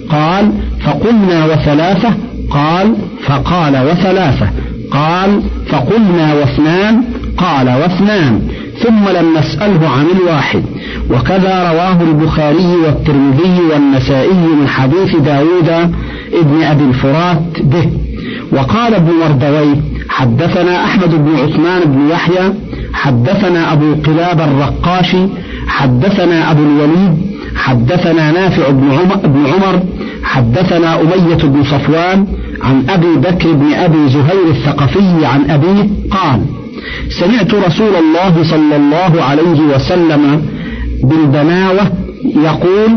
قال 0.10 0.52
فقلنا 0.86 1.45
وثلاثة؟ 1.45 2.10
قال 2.50 2.95
فقال 3.28 3.74
وثلاثة. 3.91 4.50
قال 4.91 5.41
فقلنا 5.67 6.34
واثنان؟ 6.34 7.04
قال 7.39 7.67
واثنان 7.67 8.41
ثم 8.84 9.10
لم 9.10 9.38
نسأله 9.38 9.89
عن 9.89 10.06
الواحد. 10.19 10.63
وكذا 11.12 11.71
رواه 11.71 12.02
البخاري 12.02 12.75
والترمذي 12.86 13.60
والنسائي 13.71 14.34
من 14.62 14.67
حديث 14.67 15.15
داود 15.15 15.69
ابن 16.34 16.63
أبي 16.63 16.84
الفرات 16.84 17.62
به. 17.62 17.89
وقال 18.52 18.93
ابن 18.93 19.12
مردوي 19.23 19.75
حدثنا 20.10 20.86
أحمد 20.86 21.10
بن 21.10 21.36
عثمان 21.36 21.82
بن 21.86 22.10
يحيى 22.10 22.54
حدثنا 22.93 23.73
أبو 23.73 23.95
قلاب 24.06 24.41
الرقاشي 24.41 25.28
حدثنا 25.67 26.52
أبو 26.52 26.63
الوليد 26.63 27.17
حدثنا 27.56 28.32
نافع 28.32 28.69
بن 28.69 28.91
عمر, 28.91 29.15
بن 29.15 29.45
عمر 29.45 29.80
حدثنا 30.23 31.02
أمية 31.02 31.36
بن 31.36 31.63
صفوان 31.63 32.28
عن 32.62 32.84
أبي 32.89 33.15
بكر 33.15 33.52
بن 33.54 33.73
أبي 33.73 34.10
زهير 34.10 34.49
الثقفي 34.49 35.25
عن 35.25 35.49
أبيه 35.49 35.89
قال 36.12 36.41
سمعت 37.10 37.54
رسول 37.54 37.96
الله 37.96 38.44
صلى 38.44 38.76
الله 38.76 39.24
عليه 39.24 39.76
وسلم 39.76 40.42
بالبناوة 41.04 41.92
يقول 42.44 42.92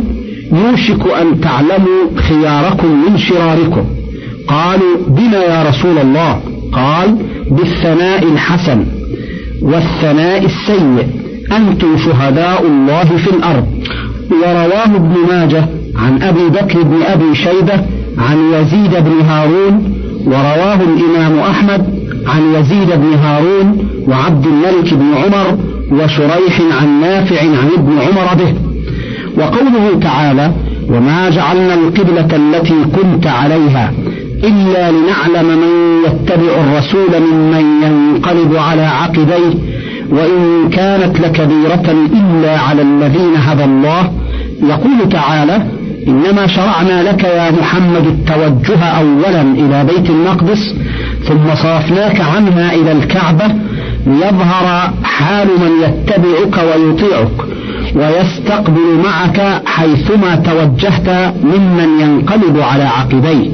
يوشك 0.53 1.07
أن 1.21 1.41
تعلموا 1.41 2.03
خياركم 2.17 2.89
من 2.89 3.19
شراركم. 3.19 3.85
قالوا 4.49 4.97
بما 5.09 5.39
يا 5.39 5.63
رسول 5.69 5.99
الله. 5.99 6.41
قال 6.73 7.17
بالثناء 7.51 8.23
الحسن 8.33 8.85
والثناء 9.63 10.45
السيء. 10.45 11.07
أنتم 11.57 11.99
شهداء 11.99 12.67
الله 12.67 13.05
في 13.05 13.31
الأرض. 13.31 13.67
ورواه 14.31 14.97
ابن 14.97 15.17
ماجه 15.29 15.65
عن 15.97 16.23
أبي 16.23 16.49
بكر 16.49 16.83
بن 16.83 17.03
أبي 17.03 17.35
شيبة 17.35 17.85
عن 18.19 18.53
يزيد 18.53 18.91
بن 18.91 19.21
هارون 19.21 20.02
ورواه 20.27 20.79
الإمام 20.83 21.39
أحمد 21.39 22.03
عن 22.27 22.55
يزيد 22.55 22.89
بن 22.89 23.15
هارون 23.15 23.89
وعبد 24.09 24.47
الملك 24.47 24.95
بن 24.95 25.15
عمر 25.15 25.59
وشريح 25.93 26.61
عن 26.81 27.01
نافع 27.01 27.41
عن 27.41 27.69
ابن 27.79 27.93
عمر 27.93 28.35
به. 28.35 28.55
وقوله 29.39 30.01
تعالى 30.01 30.53
وما 30.89 31.31
جعلنا 31.31 31.75
القبلة 31.75 32.29
التي 32.37 32.75
كنت 32.97 33.27
عليها 33.27 33.93
إلا 34.45 34.91
لنعلم 34.91 35.49
من 35.59 36.03
يتبع 36.07 36.53
الرسول 36.61 37.23
ممن 37.33 37.83
ينقلب 37.83 38.57
على 38.57 38.83
عقبيه 38.83 39.55
وإن 40.11 40.71
كانت 40.73 41.21
لكبيرة 41.21 42.07
إلا 42.13 42.59
على 42.59 42.83
الذين 42.83 43.37
هدى 43.37 43.65
الله 43.65 44.13
يقول 44.63 45.09
تعالى 45.11 45.67
إنما 46.09 46.47
شرعنا 46.47 47.03
لك 47.03 47.25
يا 47.25 47.51
محمد 47.51 48.07
التوجه 48.07 48.85
أولا 48.85 49.43
إلى 49.43 49.85
بيت 49.85 50.11
المقدس 50.11 50.75
ثم 51.29 51.55
صرفناك 51.55 52.21
عنها 52.21 52.75
إلى 52.75 52.93
الكعبة 52.93 53.45
ليظهر 54.07 54.91
حال 55.05 55.49
من 55.49 55.71
يتبعك 55.83 56.65
ويطيعك 56.65 57.47
ويستقبل 57.95 59.01
معك 59.05 59.63
حيثما 59.67 60.37
توجهت 60.37 61.35
ممن 61.45 62.01
ينقلب 62.01 62.61
على 62.61 62.85
عقبيه 62.85 63.51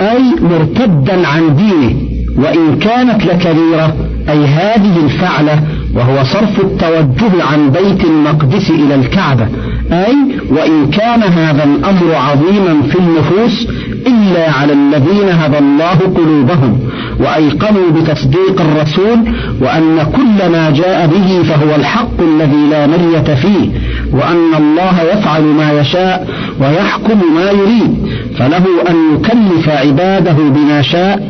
أي 0.00 0.22
مرتدا 0.40 1.28
عن 1.28 1.56
دينه 1.56 1.94
وإن 2.36 2.78
كانت 2.78 3.26
لكبيرة 3.26 3.94
أي 4.28 4.46
هذه 4.46 4.96
الفعلة 5.04 5.62
وهو 5.94 6.24
صرف 6.24 6.60
التوجه 6.60 7.44
عن 7.52 7.70
بيت 7.70 8.04
المقدس 8.04 8.70
إلى 8.70 8.94
الكعبة. 8.94 9.48
أي 9.92 10.16
وإن 10.50 10.90
كان 10.90 11.22
هذا 11.22 11.64
الأمر 11.64 12.14
عظيما 12.14 12.82
في 12.82 12.98
النفوس 12.98 13.68
إلا 14.06 14.50
على 14.50 14.72
الذين 14.72 15.28
هدى 15.28 15.58
الله 15.58 15.98
قلوبهم 16.16 16.78
وأيقنوا 17.20 17.90
بتصديق 17.90 18.60
الرسول 18.60 19.18
وأن 19.60 20.06
كل 20.16 20.48
ما 20.52 20.70
جاء 20.70 21.06
به 21.06 21.42
فهو 21.42 21.74
الحق 21.74 22.20
الذي 22.20 22.68
لا 22.70 22.86
مرية 22.86 23.34
فيه 23.34 23.68
وأن 24.12 24.54
الله 24.58 25.02
يفعل 25.12 25.42
ما 25.42 25.72
يشاء 25.80 26.28
ويحكم 26.60 27.34
ما 27.34 27.50
يريد 27.50 27.96
فله 28.38 28.64
أن 28.88 28.96
يكلف 29.14 29.68
عباده 29.68 30.32
بما 30.32 30.82
شاء 30.82 31.28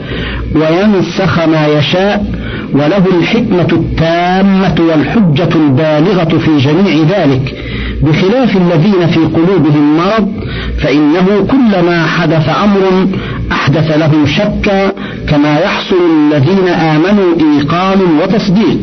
وينسخ 0.54 1.46
ما 1.46 1.66
يشاء 1.66 2.24
وله 2.72 3.02
الحكمة 3.20 3.68
التامة 3.72 4.74
والحجة 4.88 5.48
البالغة 5.56 6.38
في 6.38 6.58
جميع 6.58 7.04
ذلك 7.18 7.54
بخلاف 8.02 8.56
الذين 8.56 9.06
في 9.06 9.20
قلوبهم 9.20 9.96
مرض 9.96 10.32
فإنه 10.78 11.46
كلما 11.50 12.06
حدث 12.06 12.48
أمر 12.48 13.08
أحدث 13.52 13.90
له 13.96 14.26
شكا 14.26 14.92
كما 15.28 15.58
يحصل 15.58 15.96
الذين 16.10 16.68
آمنوا 16.68 17.34
إيقان 17.40 17.98
وتصديق 18.22 18.78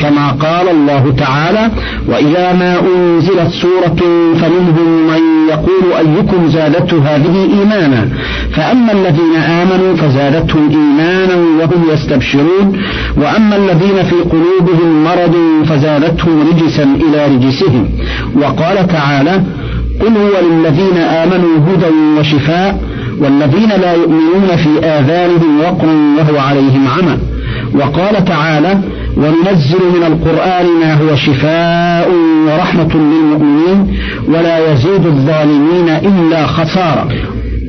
كما 0.00 0.30
قال 0.30 0.68
الله 0.68 1.14
تعالى 1.18 1.70
وإذا 2.08 2.52
ما 2.52 2.80
أنزلت 2.80 3.50
سورة 3.62 3.96
فمنهم 4.40 5.06
من 5.06 5.48
يقول 5.48 5.92
أيكم 5.98 6.48
زادته 6.48 6.98
هذه 6.98 7.48
إيمانا؟ 7.60 8.08
فأما 8.52 8.92
الذين 8.92 9.36
آمنوا 9.36 9.96
فزادتهم 9.96 10.70
إيمانا 10.70 11.34
وهم 11.34 11.84
يستبشرون 11.92 12.80
وأما 13.16 13.56
الذين 13.56 14.02
في 14.02 14.14
قلوبهم 14.14 15.04
مرض 15.04 15.36
فزادتهم 15.66 16.48
رجسا 16.48 16.82
إلى 16.82 17.26
رجسهم. 17.34 17.88
وقال 18.36 18.86
تعالى 18.86 19.42
قل 20.00 20.16
هو 20.16 20.48
للذين 20.50 20.96
آمنوا 20.96 21.58
هدى 21.68 22.18
وشفاء 22.18 22.80
والذين 23.20 23.68
لا 23.80 23.92
يؤمنون 23.92 24.56
في 24.56 24.86
آذانهم 24.86 25.60
وقر 25.60 25.88
وهو 26.18 26.38
عليهم 26.38 26.88
عمى. 26.88 27.18
وقال 27.74 28.24
تعالى 28.24 28.78
وننزل 29.16 29.78
من 29.96 30.04
القرآن 30.06 30.66
ما 30.80 30.94
هو 30.94 31.16
شفاء 31.16 32.10
ورحمة 32.46 32.94
للمؤمنين 32.94 33.98
ولا 34.28 34.72
يزيد 34.72 35.06
الظالمين 35.06 35.88
إلا 35.88 36.46
خسارة. 36.46 37.08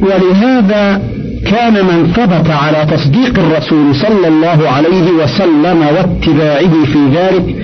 ولهذا 0.02 1.02
كان 1.46 1.74
من 1.74 2.14
ثبت 2.16 2.50
على 2.50 2.86
تصديق 2.92 3.40
الرسول 3.40 3.96
صلى 3.96 4.28
الله 4.28 4.70
عليه 4.70 5.12
وسلم 5.24 5.82
واتباعه 5.82 6.86
في 6.86 7.00
ذلك 7.16 7.56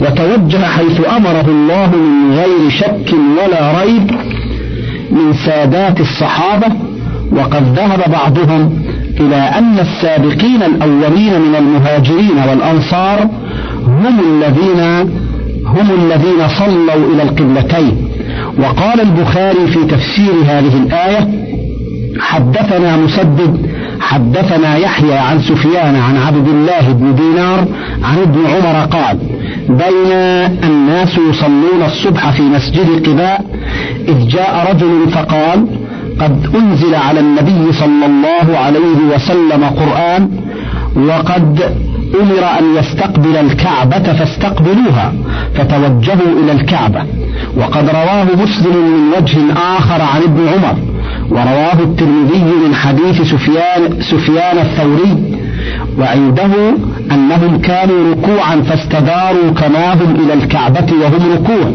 وتوجه 0.00 0.66
حيث 0.66 1.00
أمره 1.16 1.44
الله 1.48 1.90
من 1.96 2.34
غير 2.34 2.70
شك 2.70 3.14
ولا 3.38 3.82
ريب 3.82 4.10
من 5.10 5.32
سادات 5.46 6.00
الصحابة 6.00 6.66
وقد 7.32 7.78
ذهب 7.78 8.10
بعضهم 8.10 8.82
إلى 9.20 9.36
أن 9.36 9.78
السابقين 9.78 10.62
الأولين 10.62 11.40
من 11.40 11.54
المهاجرين 11.58 12.38
والأنصار 12.48 13.28
هم 13.86 14.20
الذين 14.20 14.80
هم 15.66 15.90
الذين 15.90 16.48
صلوا 16.48 17.12
إلى 17.14 17.22
القبلتين. 17.22 18.08
وقال 18.58 19.00
البخاري 19.00 19.66
في 19.66 19.84
تفسير 19.84 20.32
هذه 20.46 20.76
الآية 20.76 21.28
حدثنا 22.20 22.96
مسدد 22.96 23.68
حدثنا 24.00 24.76
يحيى 24.76 25.14
عن 25.14 25.38
سفيان 25.38 25.96
عن 25.96 26.16
عبد 26.16 26.48
الله 26.48 26.92
بن 26.92 27.14
دينار 27.14 27.66
عن 28.02 28.18
ابن 28.18 28.38
عمر 28.46 28.86
قال 28.86 29.18
بين 29.68 30.12
الناس 30.64 31.18
يصلون 31.30 31.82
الصبح 31.86 32.30
في 32.30 32.42
مسجد 32.42 33.08
قباء 33.08 33.44
إذ 34.08 34.28
جاء 34.28 34.66
رجل 34.70 35.10
فقال 35.10 35.66
قد 36.20 36.56
أنزل 36.56 36.94
على 36.94 37.20
النبي 37.20 37.72
صلى 37.72 38.06
الله 38.06 38.58
عليه 38.58 39.14
وسلم 39.14 39.64
قرآن 39.64 40.30
وقد 40.96 41.60
أمر 42.20 42.44
أن 42.58 42.76
يستقبل 42.76 43.36
الكعبة 43.36 44.12
فاستقبلوها 44.12 45.12
فتوجهوا 45.54 46.42
إلى 46.42 46.52
الكعبة. 46.52 47.02
وقد 47.56 47.90
رواه 47.90 48.24
مسلم 48.24 48.76
من 48.76 49.12
وجه 49.16 49.38
آخر 49.78 50.02
عن 50.02 50.22
ابن 50.22 50.48
عمر 50.48 50.76
ورواه 51.30 51.82
الترمذي 51.82 52.44
من 52.66 52.74
حديث 52.74 53.22
سفيان, 53.22 54.00
سفيان 54.00 54.58
الثوري 54.58 55.38
وعنده 55.98 56.52
أنهم 57.12 57.58
كانوا 57.58 58.14
ركوعا 58.14 58.56
فاستداروا 58.56 59.50
كما 59.50 59.94
هم 59.94 60.16
إلى 60.24 60.34
الكعبة 60.34 60.86
وهم 61.02 61.32
ركوع. 61.32 61.72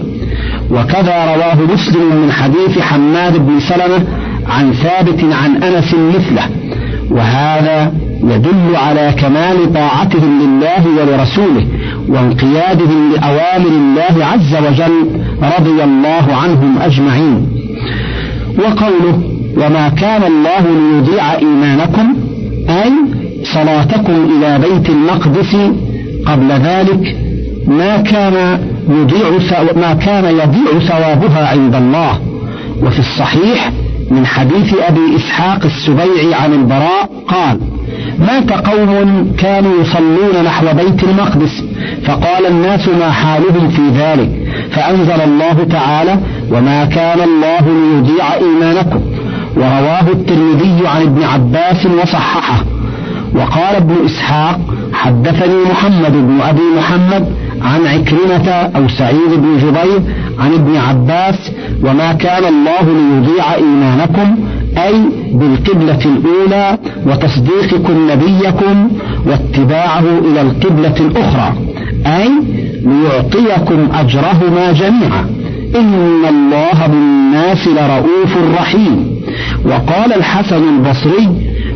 وكذا 0.72 1.36
رواه 1.36 1.58
مسلم 1.74 2.16
من 2.24 2.32
حديث 2.32 2.80
حماد 2.80 3.38
بن 3.38 3.60
سلمة 3.60 4.04
عن 4.48 4.74
ثابت 4.74 5.24
عن 5.44 5.64
أنس 5.64 5.94
مثله 5.94 6.50
وهذا 7.12 7.94
يدل 8.24 8.76
على 8.76 9.14
كمال 9.22 9.74
طاعتهم 9.74 10.40
لله 10.42 11.02
ولرسوله 11.02 11.66
وانقيادهم 12.08 13.14
لأوامر 13.14 13.68
الله 13.68 14.26
عز 14.26 14.56
وجل 14.56 15.22
رضي 15.58 15.84
الله 15.84 16.36
عنهم 16.44 16.78
أجمعين. 16.82 17.48
وقوله 18.60 19.22
وما 19.58 19.90
كان 19.90 20.24
الله 20.24 20.62
ليضيع 20.62 21.34
إيمانكم 21.34 22.16
أي 22.70 22.92
صلاتكم 23.44 24.14
إلى 24.14 24.60
بيت 24.60 24.90
المقدس 24.90 25.56
قبل 26.26 26.52
ذلك 26.52 27.18
ما 27.68 27.98
كان 27.98 28.60
يضيع 28.90 29.30
ما 29.76 29.94
كان 29.94 30.26
يضيع 30.26 30.80
ثوابها 30.80 31.48
عند 31.48 31.76
الله 31.76 32.20
وفي 32.82 33.00
الصحيح 33.00 33.72
من 34.14 34.26
حديث 34.26 34.74
أبي 34.74 35.16
إسحاق 35.16 35.66
السبيعي 35.66 36.34
عن 36.34 36.54
البراء 36.54 37.10
قال 37.28 37.60
مات 38.20 38.52
قوم 38.52 39.32
كانوا 39.38 39.82
يصلون 39.82 40.44
نحو 40.46 40.66
بيت 40.74 41.04
المقدس 41.04 41.64
فقال 42.06 42.46
الناس 42.46 42.88
ما 42.88 43.12
حالهم 43.12 43.70
في 43.70 43.82
ذلك 43.98 44.30
فأنزل 44.72 45.22
الله 45.22 45.68
تعالى 45.72 46.18
وما 46.52 46.86
كان 46.86 47.20
الله 47.22 47.62
ليضيع 47.62 48.34
إيمانكم. 48.34 49.02
ورواه 49.56 50.08
الترمذي 50.08 50.88
عن 50.88 51.02
ابن 51.02 51.24
عباس 51.24 51.86
وصححه. 51.86 52.64
وقال 53.36 53.76
ابن 53.76 53.96
إسحاق 54.06 54.60
حدثني 54.94 55.56
محمد 55.72 56.12
بن 56.12 56.42
أبي 56.42 56.62
محمد 56.78 57.28
عن 57.62 57.88
عكرمة 57.88 58.50
أو 58.76 58.88
سعيد 58.88 59.32
بن 59.34 59.58
جبير 59.58 60.02
عن 60.44 60.54
ابن 60.54 60.76
عباس 60.78 61.52
وما 61.84 62.14
كان 62.14 62.44
الله 62.46 62.82
ليضيع 62.82 63.54
إيمانكم 63.56 64.36
أي 64.78 64.94
بالقبلة 65.34 66.00
الأولى 66.06 66.78
وتصديقكم 67.06 68.12
نبيكم 68.12 68.90
واتباعه 69.26 70.04
إلى 70.26 70.42
القبلة 70.42 70.96
الأخرى 71.00 71.54
أي 72.06 72.30
ليعطيكم 72.86 73.88
أجرهما 73.94 74.72
جميعا. 74.72 75.26
إن 75.76 76.26
الله 76.30 76.88
بالناس 76.88 77.68
لرؤوف 77.68 78.38
رحيم. 78.60 79.14
وقال 79.66 80.14
الحسن 80.14 80.62
البصري 80.76 81.30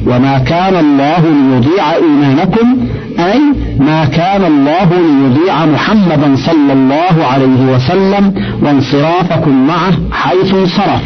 وما 0.07 0.39
كان 0.39 0.75
الله 0.75 1.19
ليضيع 1.19 1.93
إيمانكم 1.95 2.86
أي 3.19 3.41
ما 3.79 4.05
كان 4.05 4.45
الله 4.45 4.89
ليضيع 4.91 5.65
محمدا 5.65 6.35
صلى 6.35 6.73
الله 6.73 7.25
عليه 7.31 7.75
وسلم 7.75 8.33
وانصرافكم 8.61 9.67
معه 9.67 9.93
حيث 10.11 10.53
انصرف. 10.53 11.01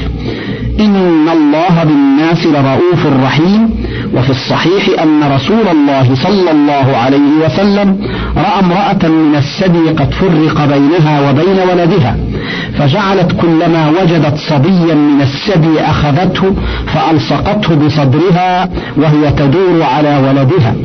إن 0.80 1.30
الله 1.34 1.84
بالناس 1.84 2.46
لرؤوف 2.46 3.06
رحيم. 3.26 3.70
وفي 4.16 4.30
الصحيح 4.30 5.02
أن 5.04 5.24
رسول 5.36 5.68
الله 5.72 6.16
صلى 6.16 6.52
الله 6.52 6.98
عليه 6.98 7.46
وسلم 7.46 7.98
رأى 8.38 8.60
امرأة 8.60 9.10
من 9.10 9.36
الثدي 9.36 9.90
قد 9.90 10.14
فرق 10.14 10.66
بينها 10.66 11.30
وبين 11.30 11.60
ولدها. 11.70 12.18
فجعلت 12.78 13.32
كلما 13.42 13.90
وجدت 13.90 14.38
صبيا 14.38 14.96
من 14.96 15.22
الثدي 15.22 15.82
أخذته 15.82 16.56
فألصقته 16.88 17.76
بصدرها 17.76 18.70
وهي 18.98 19.32
تدور 19.38 19.84
على 19.84 20.18
ولدها. 20.28 20.76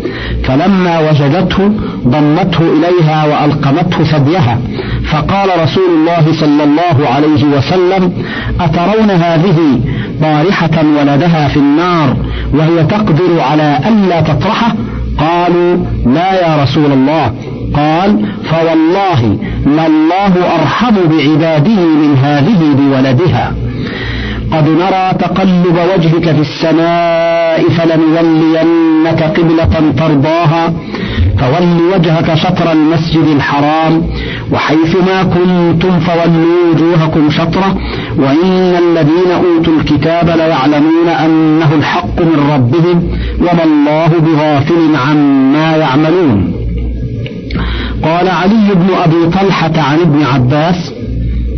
فلما 0.45 0.99
وجدته 1.11 1.71
ضمته 2.09 2.61
إليها 2.61 3.25
وألقمته 3.27 4.05
ثديها. 4.05 4.59
فقال 5.05 5.49
رسول 5.63 5.91
الله 6.01 6.33
صلى 6.41 6.65
الله 6.65 7.09
عليه 7.09 7.45
وسلم 7.57 8.13
أترون 8.61 9.11
هذه 9.11 9.81
طارحة 10.23 10.85
ولدها 10.99 11.49
في 11.49 11.57
النار 11.57 12.17
وهي 12.55 12.85
تقدر 12.85 13.41
على 13.41 13.79
ألا 13.89 14.21
تطرحه؟ 14.21 14.75
قالوا 15.19 15.77
لا 16.07 16.33
يا 16.33 16.63
رسول 16.63 16.93
الله. 16.93 17.33
قال 17.77 18.27
فوالله 18.45 19.39
لله 19.67 20.33
أرحم 20.55 20.95
بعباده 21.11 21.81
من 22.03 22.17
هذه 22.23 22.61
بولدها. 22.81 23.55
قد 24.53 24.69
نرى 24.69 25.13
تقلب 25.19 25.79
وجهك 25.95 26.35
في 26.35 26.41
السماء 26.41 27.63
فلنولينك 27.69 29.23
قبلة 29.23 29.93
ترضاها 29.97 30.73
فول 31.39 31.95
وجهك 31.95 32.35
شطر 32.35 32.73
المسجد 32.73 33.27
الحرام 33.37 34.03
وحيث 34.53 34.97
ما 34.97 35.23
كنتم 35.23 36.01
فولوا 36.01 36.71
وجوهكم 36.71 37.31
شطرة 37.31 37.77
وإن 38.19 38.77
الذين 38.85 39.31
أوتوا 39.45 39.73
الكتاب 39.81 40.29
ليعلمون 40.29 41.09
أنه 41.09 41.75
الحق 41.75 42.21
من 42.21 42.51
ربهم 42.55 43.09
وما 43.41 43.65
الله 43.65 44.09
بغافل 44.09 44.97
عما 45.09 45.77
يعملون. 45.77 46.66
قال 48.03 48.29
علي 48.29 48.75
بن 48.75 48.89
أبي 49.05 49.31
طلحة 49.41 49.73
عن 49.77 49.99
ابن 50.01 50.23
عباس 50.35 50.93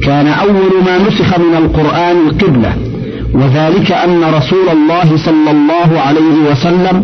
كان 0.03 0.27
أول 0.27 0.85
ما 0.87 0.99
نسخ 1.09 1.39
من 1.39 1.55
القرآن 1.59 2.17
القبلة 2.29 2.73
وذلك 3.35 3.93
أن 3.93 4.21
رسول 4.35 4.69
الله 4.73 5.17
صلى 5.17 5.51
الله 5.51 6.01
عليه 6.01 6.51
وسلم 6.51 7.03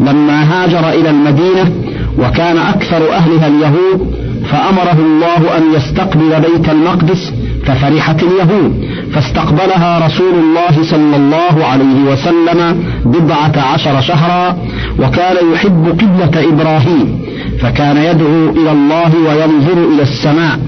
لما 0.00 0.42
هاجر 0.42 0.88
إلى 0.88 1.10
المدينة 1.10 1.72
وكان 2.18 2.58
أكثر 2.58 3.12
أهلها 3.12 3.46
اليهود 3.46 4.14
فأمره 4.50 4.98
الله 5.00 5.56
أن 5.58 5.62
يستقبل 5.74 6.40
بيت 6.40 6.68
المقدس 6.68 7.32
ففرحت 7.64 8.22
اليهود 8.22 8.84
فاستقبلها 9.14 10.06
رسول 10.06 10.34
الله 10.34 10.82
صلى 10.90 11.16
الله 11.16 11.64
عليه 11.64 12.12
وسلم 12.12 12.84
بضعة 13.04 13.52
عشر 13.72 14.00
شهرا 14.00 14.56
وكان 14.98 15.36
يحب 15.52 15.88
قبلة 15.88 16.48
إبراهيم 16.48 17.20
فكان 17.60 17.96
يدعو 17.96 18.50
إلى 18.50 18.72
الله 18.72 19.10
وينظر 19.26 19.94
إلى 19.94 20.02
السماء 20.02 20.58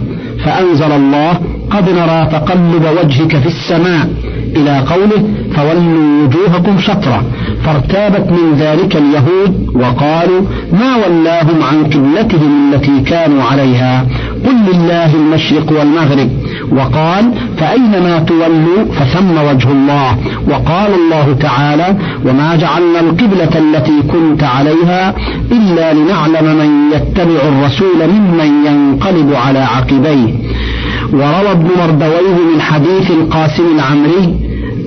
فأنزل 0.44 0.92
الله 0.92 1.32
قد 1.70 1.90
نرى 1.90 2.28
تقلب 2.32 2.84
وجهك 2.98 3.36
في 3.36 3.46
السماء. 3.46 4.10
إلى 4.56 4.78
قوله 4.78 5.28
فولوا 5.56 6.24
وجوهكم 6.24 6.78
شطرة. 6.78 7.22
فارتابت 7.64 8.32
من 8.32 8.54
ذلك 8.58 8.96
اليهود 8.96 9.70
وقالوا 9.74 10.40
ما 10.72 10.96
ولاهم 10.96 11.62
عن 11.62 11.84
قبلتهم 11.84 12.72
التي 12.74 13.00
كانوا 13.00 13.42
عليها؟ 13.42 14.06
قل 14.46 14.56
لله 14.72 15.14
المشرق 15.14 15.72
والمغرب. 15.78 16.30
وقال 16.72 17.32
فأينما 17.58 18.18
تولوا 18.18 18.84
فثم 18.92 19.30
وجه 19.48 19.68
الله. 19.72 20.16
وقال 20.48 20.90
الله 20.94 21.36
تعالى 21.40 21.96
وما 22.26 22.56
جعلنا 22.56 23.00
القبلة 23.00 23.50
التي 23.58 24.02
كنت 24.02 24.42
عليها 24.42 25.14
إلا 25.52 25.92
لنعلم 25.94 26.56
من 26.58 26.92
يتبع 26.94 27.40
الرسول 27.48 28.08
ممن 28.08 28.66
ينقلب 28.66 29.34
على 29.34 29.58
عقبيه. 29.58 30.34
وروى 31.12 31.52
ابن 31.52 31.68
مردويه 31.78 32.36
من 32.54 32.60
حديث 32.60 33.10
القاسم 33.10 33.64
العمري 33.74 34.34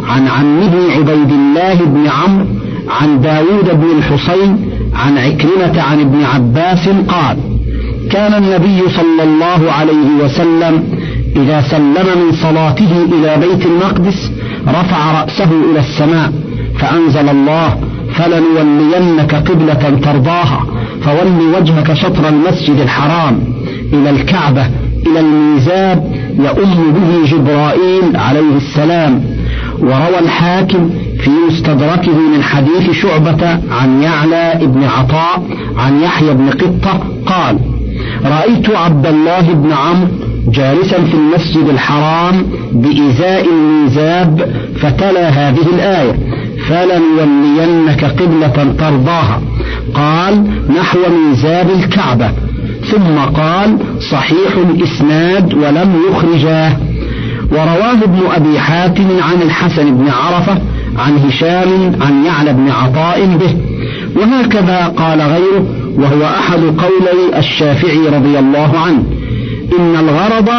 عن 0.09 0.27
عمه 0.27 0.73
عبيد 0.95 1.31
الله 1.31 1.73
بن 1.73 2.07
عمرو 2.07 2.45
عن 3.01 3.21
داود 3.21 3.81
بن 3.81 3.97
الحصين 3.97 4.69
عن 4.95 5.17
عكرمة 5.17 5.81
عن 5.81 5.99
ابن 5.99 6.23
عباس 6.23 6.89
قال 7.07 7.37
كان 8.11 8.33
النبي 8.33 8.81
صلى 8.89 9.23
الله 9.23 9.71
عليه 9.71 10.23
وسلم 10.23 10.83
إذا 11.35 11.61
سلم 11.61 12.07
من 12.25 12.31
صلاته 12.31 12.91
إلى 13.11 13.47
بيت 13.47 13.65
المقدس 13.65 14.31
رفع 14.67 15.21
رأسه 15.21 15.49
إلى 15.71 15.79
السماء 15.79 16.31
فأنزل 16.79 17.29
الله 17.29 17.77
فلنولينك 18.13 19.35
قبلة 19.35 19.99
ترضاها 20.03 20.65
فول 21.01 21.55
وجهك 21.57 21.93
شطر 21.93 22.29
المسجد 22.29 22.79
الحرام 22.79 23.39
إلى 23.93 24.09
الكعبة 24.09 24.65
إلى 25.07 25.19
الميزاب 25.19 26.11
يؤم 26.39 26.93
به 26.93 27.29
جبرائيل 27.31 28.17
عليه 28.17 28.57
السلام. 28.57 29.23
وروى 29.79 30.19
الحاكم 30.19 30.89
في 31.19 31.29
مستدركه 31.47 32.17
من 32.35 32.43
حديث 32.43 32.91
شعبة 32.91 33.59
عن 33.71 34.01
يعلى 34.01 34.59
بن 34.61 34.83
عطاء 34.83 35.43
عن 35.77 36.01
يحيى 36.01 36.33
بن 36.33 36.49
قطة 36.49 36.99
قال 37.25 37.59
رأيت 38.25 38.69
عبد 38.69 39.07
الله 39.07 39.41
بن 39.41 39.71
عمرو 39.71 40.07
جالسا 40.47 41.03
في 41.03 41.13
المسجد 41.13 41.69
الحرام 41.69 42.45
بإزاء 42.71 43.45
الميزاب 43.45 44.51
فتلا 44.75 45.29
هذه 45.29 45.65
الآية 45.73 46.15
فلنولينك 46.67 48.05
قبلة 48.05 48.73
ترضاها 48.79 49.41
قال 49.93 50.43
نحو 50.79 50.99
ميزاب 51.09 51.69
الكعبة 51.69 52.31
ثم 52.91 53.19
قال 53.35 53.77
صحيح 54.11 54.57
الإسناد 54.57 55.53
ولم 55.53 55.95
يخرجاه 56.09 56.77
ورواه 57.51 57.93
ابن 58.03 58.19
أبي 58.35 58.59
حاتم 58.59 59.07
عن 59.21 59.41
الحسن 59.41 59.97
بن 59.97 60.09
عرفة 60.09 60.57
عن 60.97 61.17
هشام 61.17 61.95
عن 62.01 62.25
يعلى 62.25 62.53
بن 62.53 62.69
عطاء 62.69 63.25
به. 63.25 63.57
وهكذا 64.15 64.87
قال 64.87 65.21
غيره 65.21 65.65
وهو 65.95 66.25
أحد 66.25 66.59
قولي 66.59 67.37
الشافعي 67.39 68.07
رضي 68.07 68.39
الله 68.39 68.71
عنه. 68.85 69.03
إن 69.79 69.95
الغرض 69.95 70.49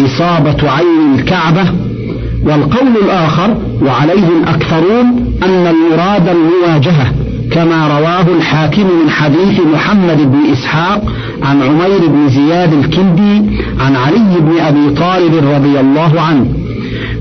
إصابة 0.00 0.70
عين 0.70 1.14
الكعبة 1.18 1.64
والقول 2.44 2.88
الآخر 3.04 3.56
وعليه 3.82 4.28
الأكثرون 4.42 5.34
أن 5.42 5.66
المراد 5.66 6.28
المواجهة 6.28 7.12
كما 7.50 7.98
رواه 7.98 8.36
الحاكم 8.36 8.82
من 8.82 9.10
حديث 9.10 9.60
محمد 9.74 10.32
بن 10.32 10.52
إسحاق 10.52 11.02
عن 11.42 11.62
عمير 11.62 12.08
بن 12.08 12.28
زياد 12.28 12.72
الكندي 12.72 13.42
عن 13.80 13.96
علي 13.96 14.40
بن 14.40 14.60
أبي 14.60 14.90
طالب 14.90 15.34
رضي 15.34 15.80
الله 15.80 16.20
عنه. 16.20 16.46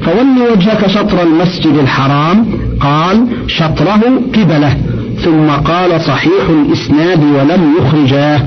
فول 0.02 0.52
وجهك 0.52 0.88
شطر 0.88 1.24
المسجد 1.24 1.78
الحرام 1.78 2.46
قال 2.80 3.28
شطره 3.48 4.02
قبله 4.36 4.78
ثم 5.24 5.48
قال 5.48 6.02
صحيح 6.02 6.50
الإسناد 6.50 7.20
ولم 7.24 7.74
يخرجاه. 7.80 8.42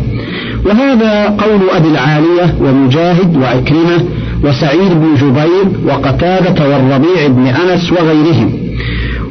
وهذا 0.66 1.24
قول 1.26 1.70
أبي 1.76 1.88
العالية 1.88 2.54
ومجاهد 2.60 3.36
وعكرمة 3.36 4.04
وسعيد 4.44 4.92
بن 4.92 5.14
جبير 5.20 5.86
وقتادة 5.86 6.68
والربيع 6.68 7.26
بن 7.26 7.46
أنس 7.46 7.92
وغيرهم. 7.92 8.52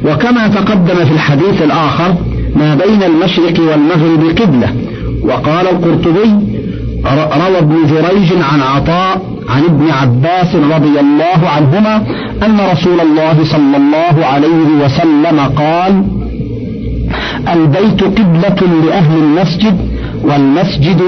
وكما 0.04 0.48
تقدم 0.48 1.04
في 1.04 1.12
الحديث 1.12 1.62
الآخر 1.62 2.14
ما 2.56 2.74
بين 2.74 3.02
المشرق 3.02 3.60
والمغرب 3.60 4.38
قبلة. 4.40 4.74
وقال 5.22 5.66
القرطبي 5.68 6.30
روى 7.04 7.58
ابن 7.58 7.76
جريج 7.86 8.32
عن 8.52 8.60
عطاء 8.60 9.22
عن 9.48 9.64
ابن 9.64 9.90
عباس 9.90 10.54
رضي 10.54 11.00
الله 11.00 11.48
عنهما 11.48 11.96
أن 12.46 12.60
رسول 12.72 13.00
الله 13.00 13.44
صلى 13.44 13.76
الله 13.76 14.26
عليه 14.26 14.84
وسلم 14.84 15.40
قال 15.40 16.02
البيت 17.52 18.04
قبلة 18.04 18.86
لأهل 18.86 19.18
المسجد 19.18 19.95
والمسجد 20.28 21.02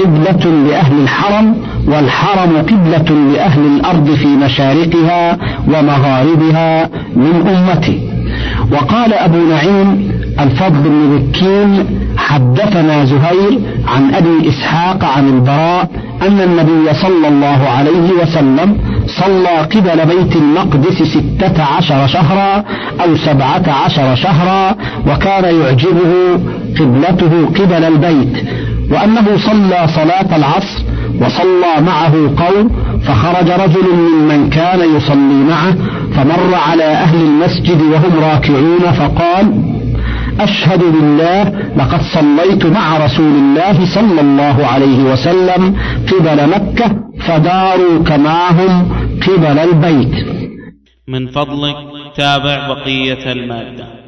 قبلة 0.00 0.50
لأهل 0.68 1.02
الحرم 1.02 1.54
والحرم 1.86 2.56
قبلة 2.56 3.32
لأهل 3.34 3.60
الأرض 3.66 4.10
في 4.14 4.26
مشارقها 4.26 5.38
ومغاربها 5.68 6.88
من 7.16 7.46
أمتي. 7.48 8.00
وقال 8.72 9.14
أبو 9.14 9.38
نعيم 9.50 10.10
الفضل 10.40 10.80
بن 10.82 11.18
بكين 11.18 11.86
حدثنا 12.18 13.04
زهير 13.04 13.58
عن 13.88 14.14
أبي 14.14 14.48
إسحاق 14.48 15.04
عن 15.04 15.28
البراء 15.28 15.88
أن 16.22 16.40
النبي 16.40 16.94
صلى 16.94 17.28
الله 17.28 17.68
عليه 17.78 18.10
وسلم 18.22 18.76
صلى 19.06 19.56
قبل 19.58 20.06
بيت 20.06 20.36
المقدس 20.36 21.02
ستة 21.02 21.62
عشر 21.76 22.06
شهرا 22.06 22.64
أو 23.04 23.16
سبعة 23.16 23.62
عشر 23.84 24.14
شهرا 24.14 24.76
وكان 25.06 25.44
يعجبه 25.60 26.40
قبلته 26.78 27.46
قبل 27.46 27.84
البيت 27.84 28.44
وأنه 28.90 29.36
صلى 29.36 29.88
صلاة 29.88 30.36
العصر 30.36 30.82
وصلى 31.20 31.86
معه 31.86 32.14
قوم 32.14 32.70
فخرج 33.00 33.50
رجل 33.50 33.94
ممن 33.94 34.50
كان 34.50 34.96
يصلي 34.96 35.44
معه 35.50 35.74
فمر 36.14 36.54
على 36.54 36.84
أهل 36.84 37.20
المسجد 37.20 37.82
وهم 37.82 38.18
راكعون 38.20 38.92
فقال 38.92 39.46
أشهد 40.40 40.78
بالله 40.78 41.42
لقد 41.76 42.00
صليت 42.02 42.66
مع 42.66 43.04
رسول 43.04 43.32
الله 43.32 43.94
صلى 43.94 44.20
الله 44.20 44.66
عليه 44.66 44.98
وسلم 45.12 45.76
قبل 46.12 46.48
مكة 46.48 46.96
فداروا 47.20 48.04
كما 48.04 48.50
هم 48.50 48.92
قبل 49.26 49.58
البيت. 49.58 50.26
من 51.08 51.26
فضلك 51.26 51.76
تابع 52.16 52.68
بقية 52.68 53.32
المادة. 53.32 53.99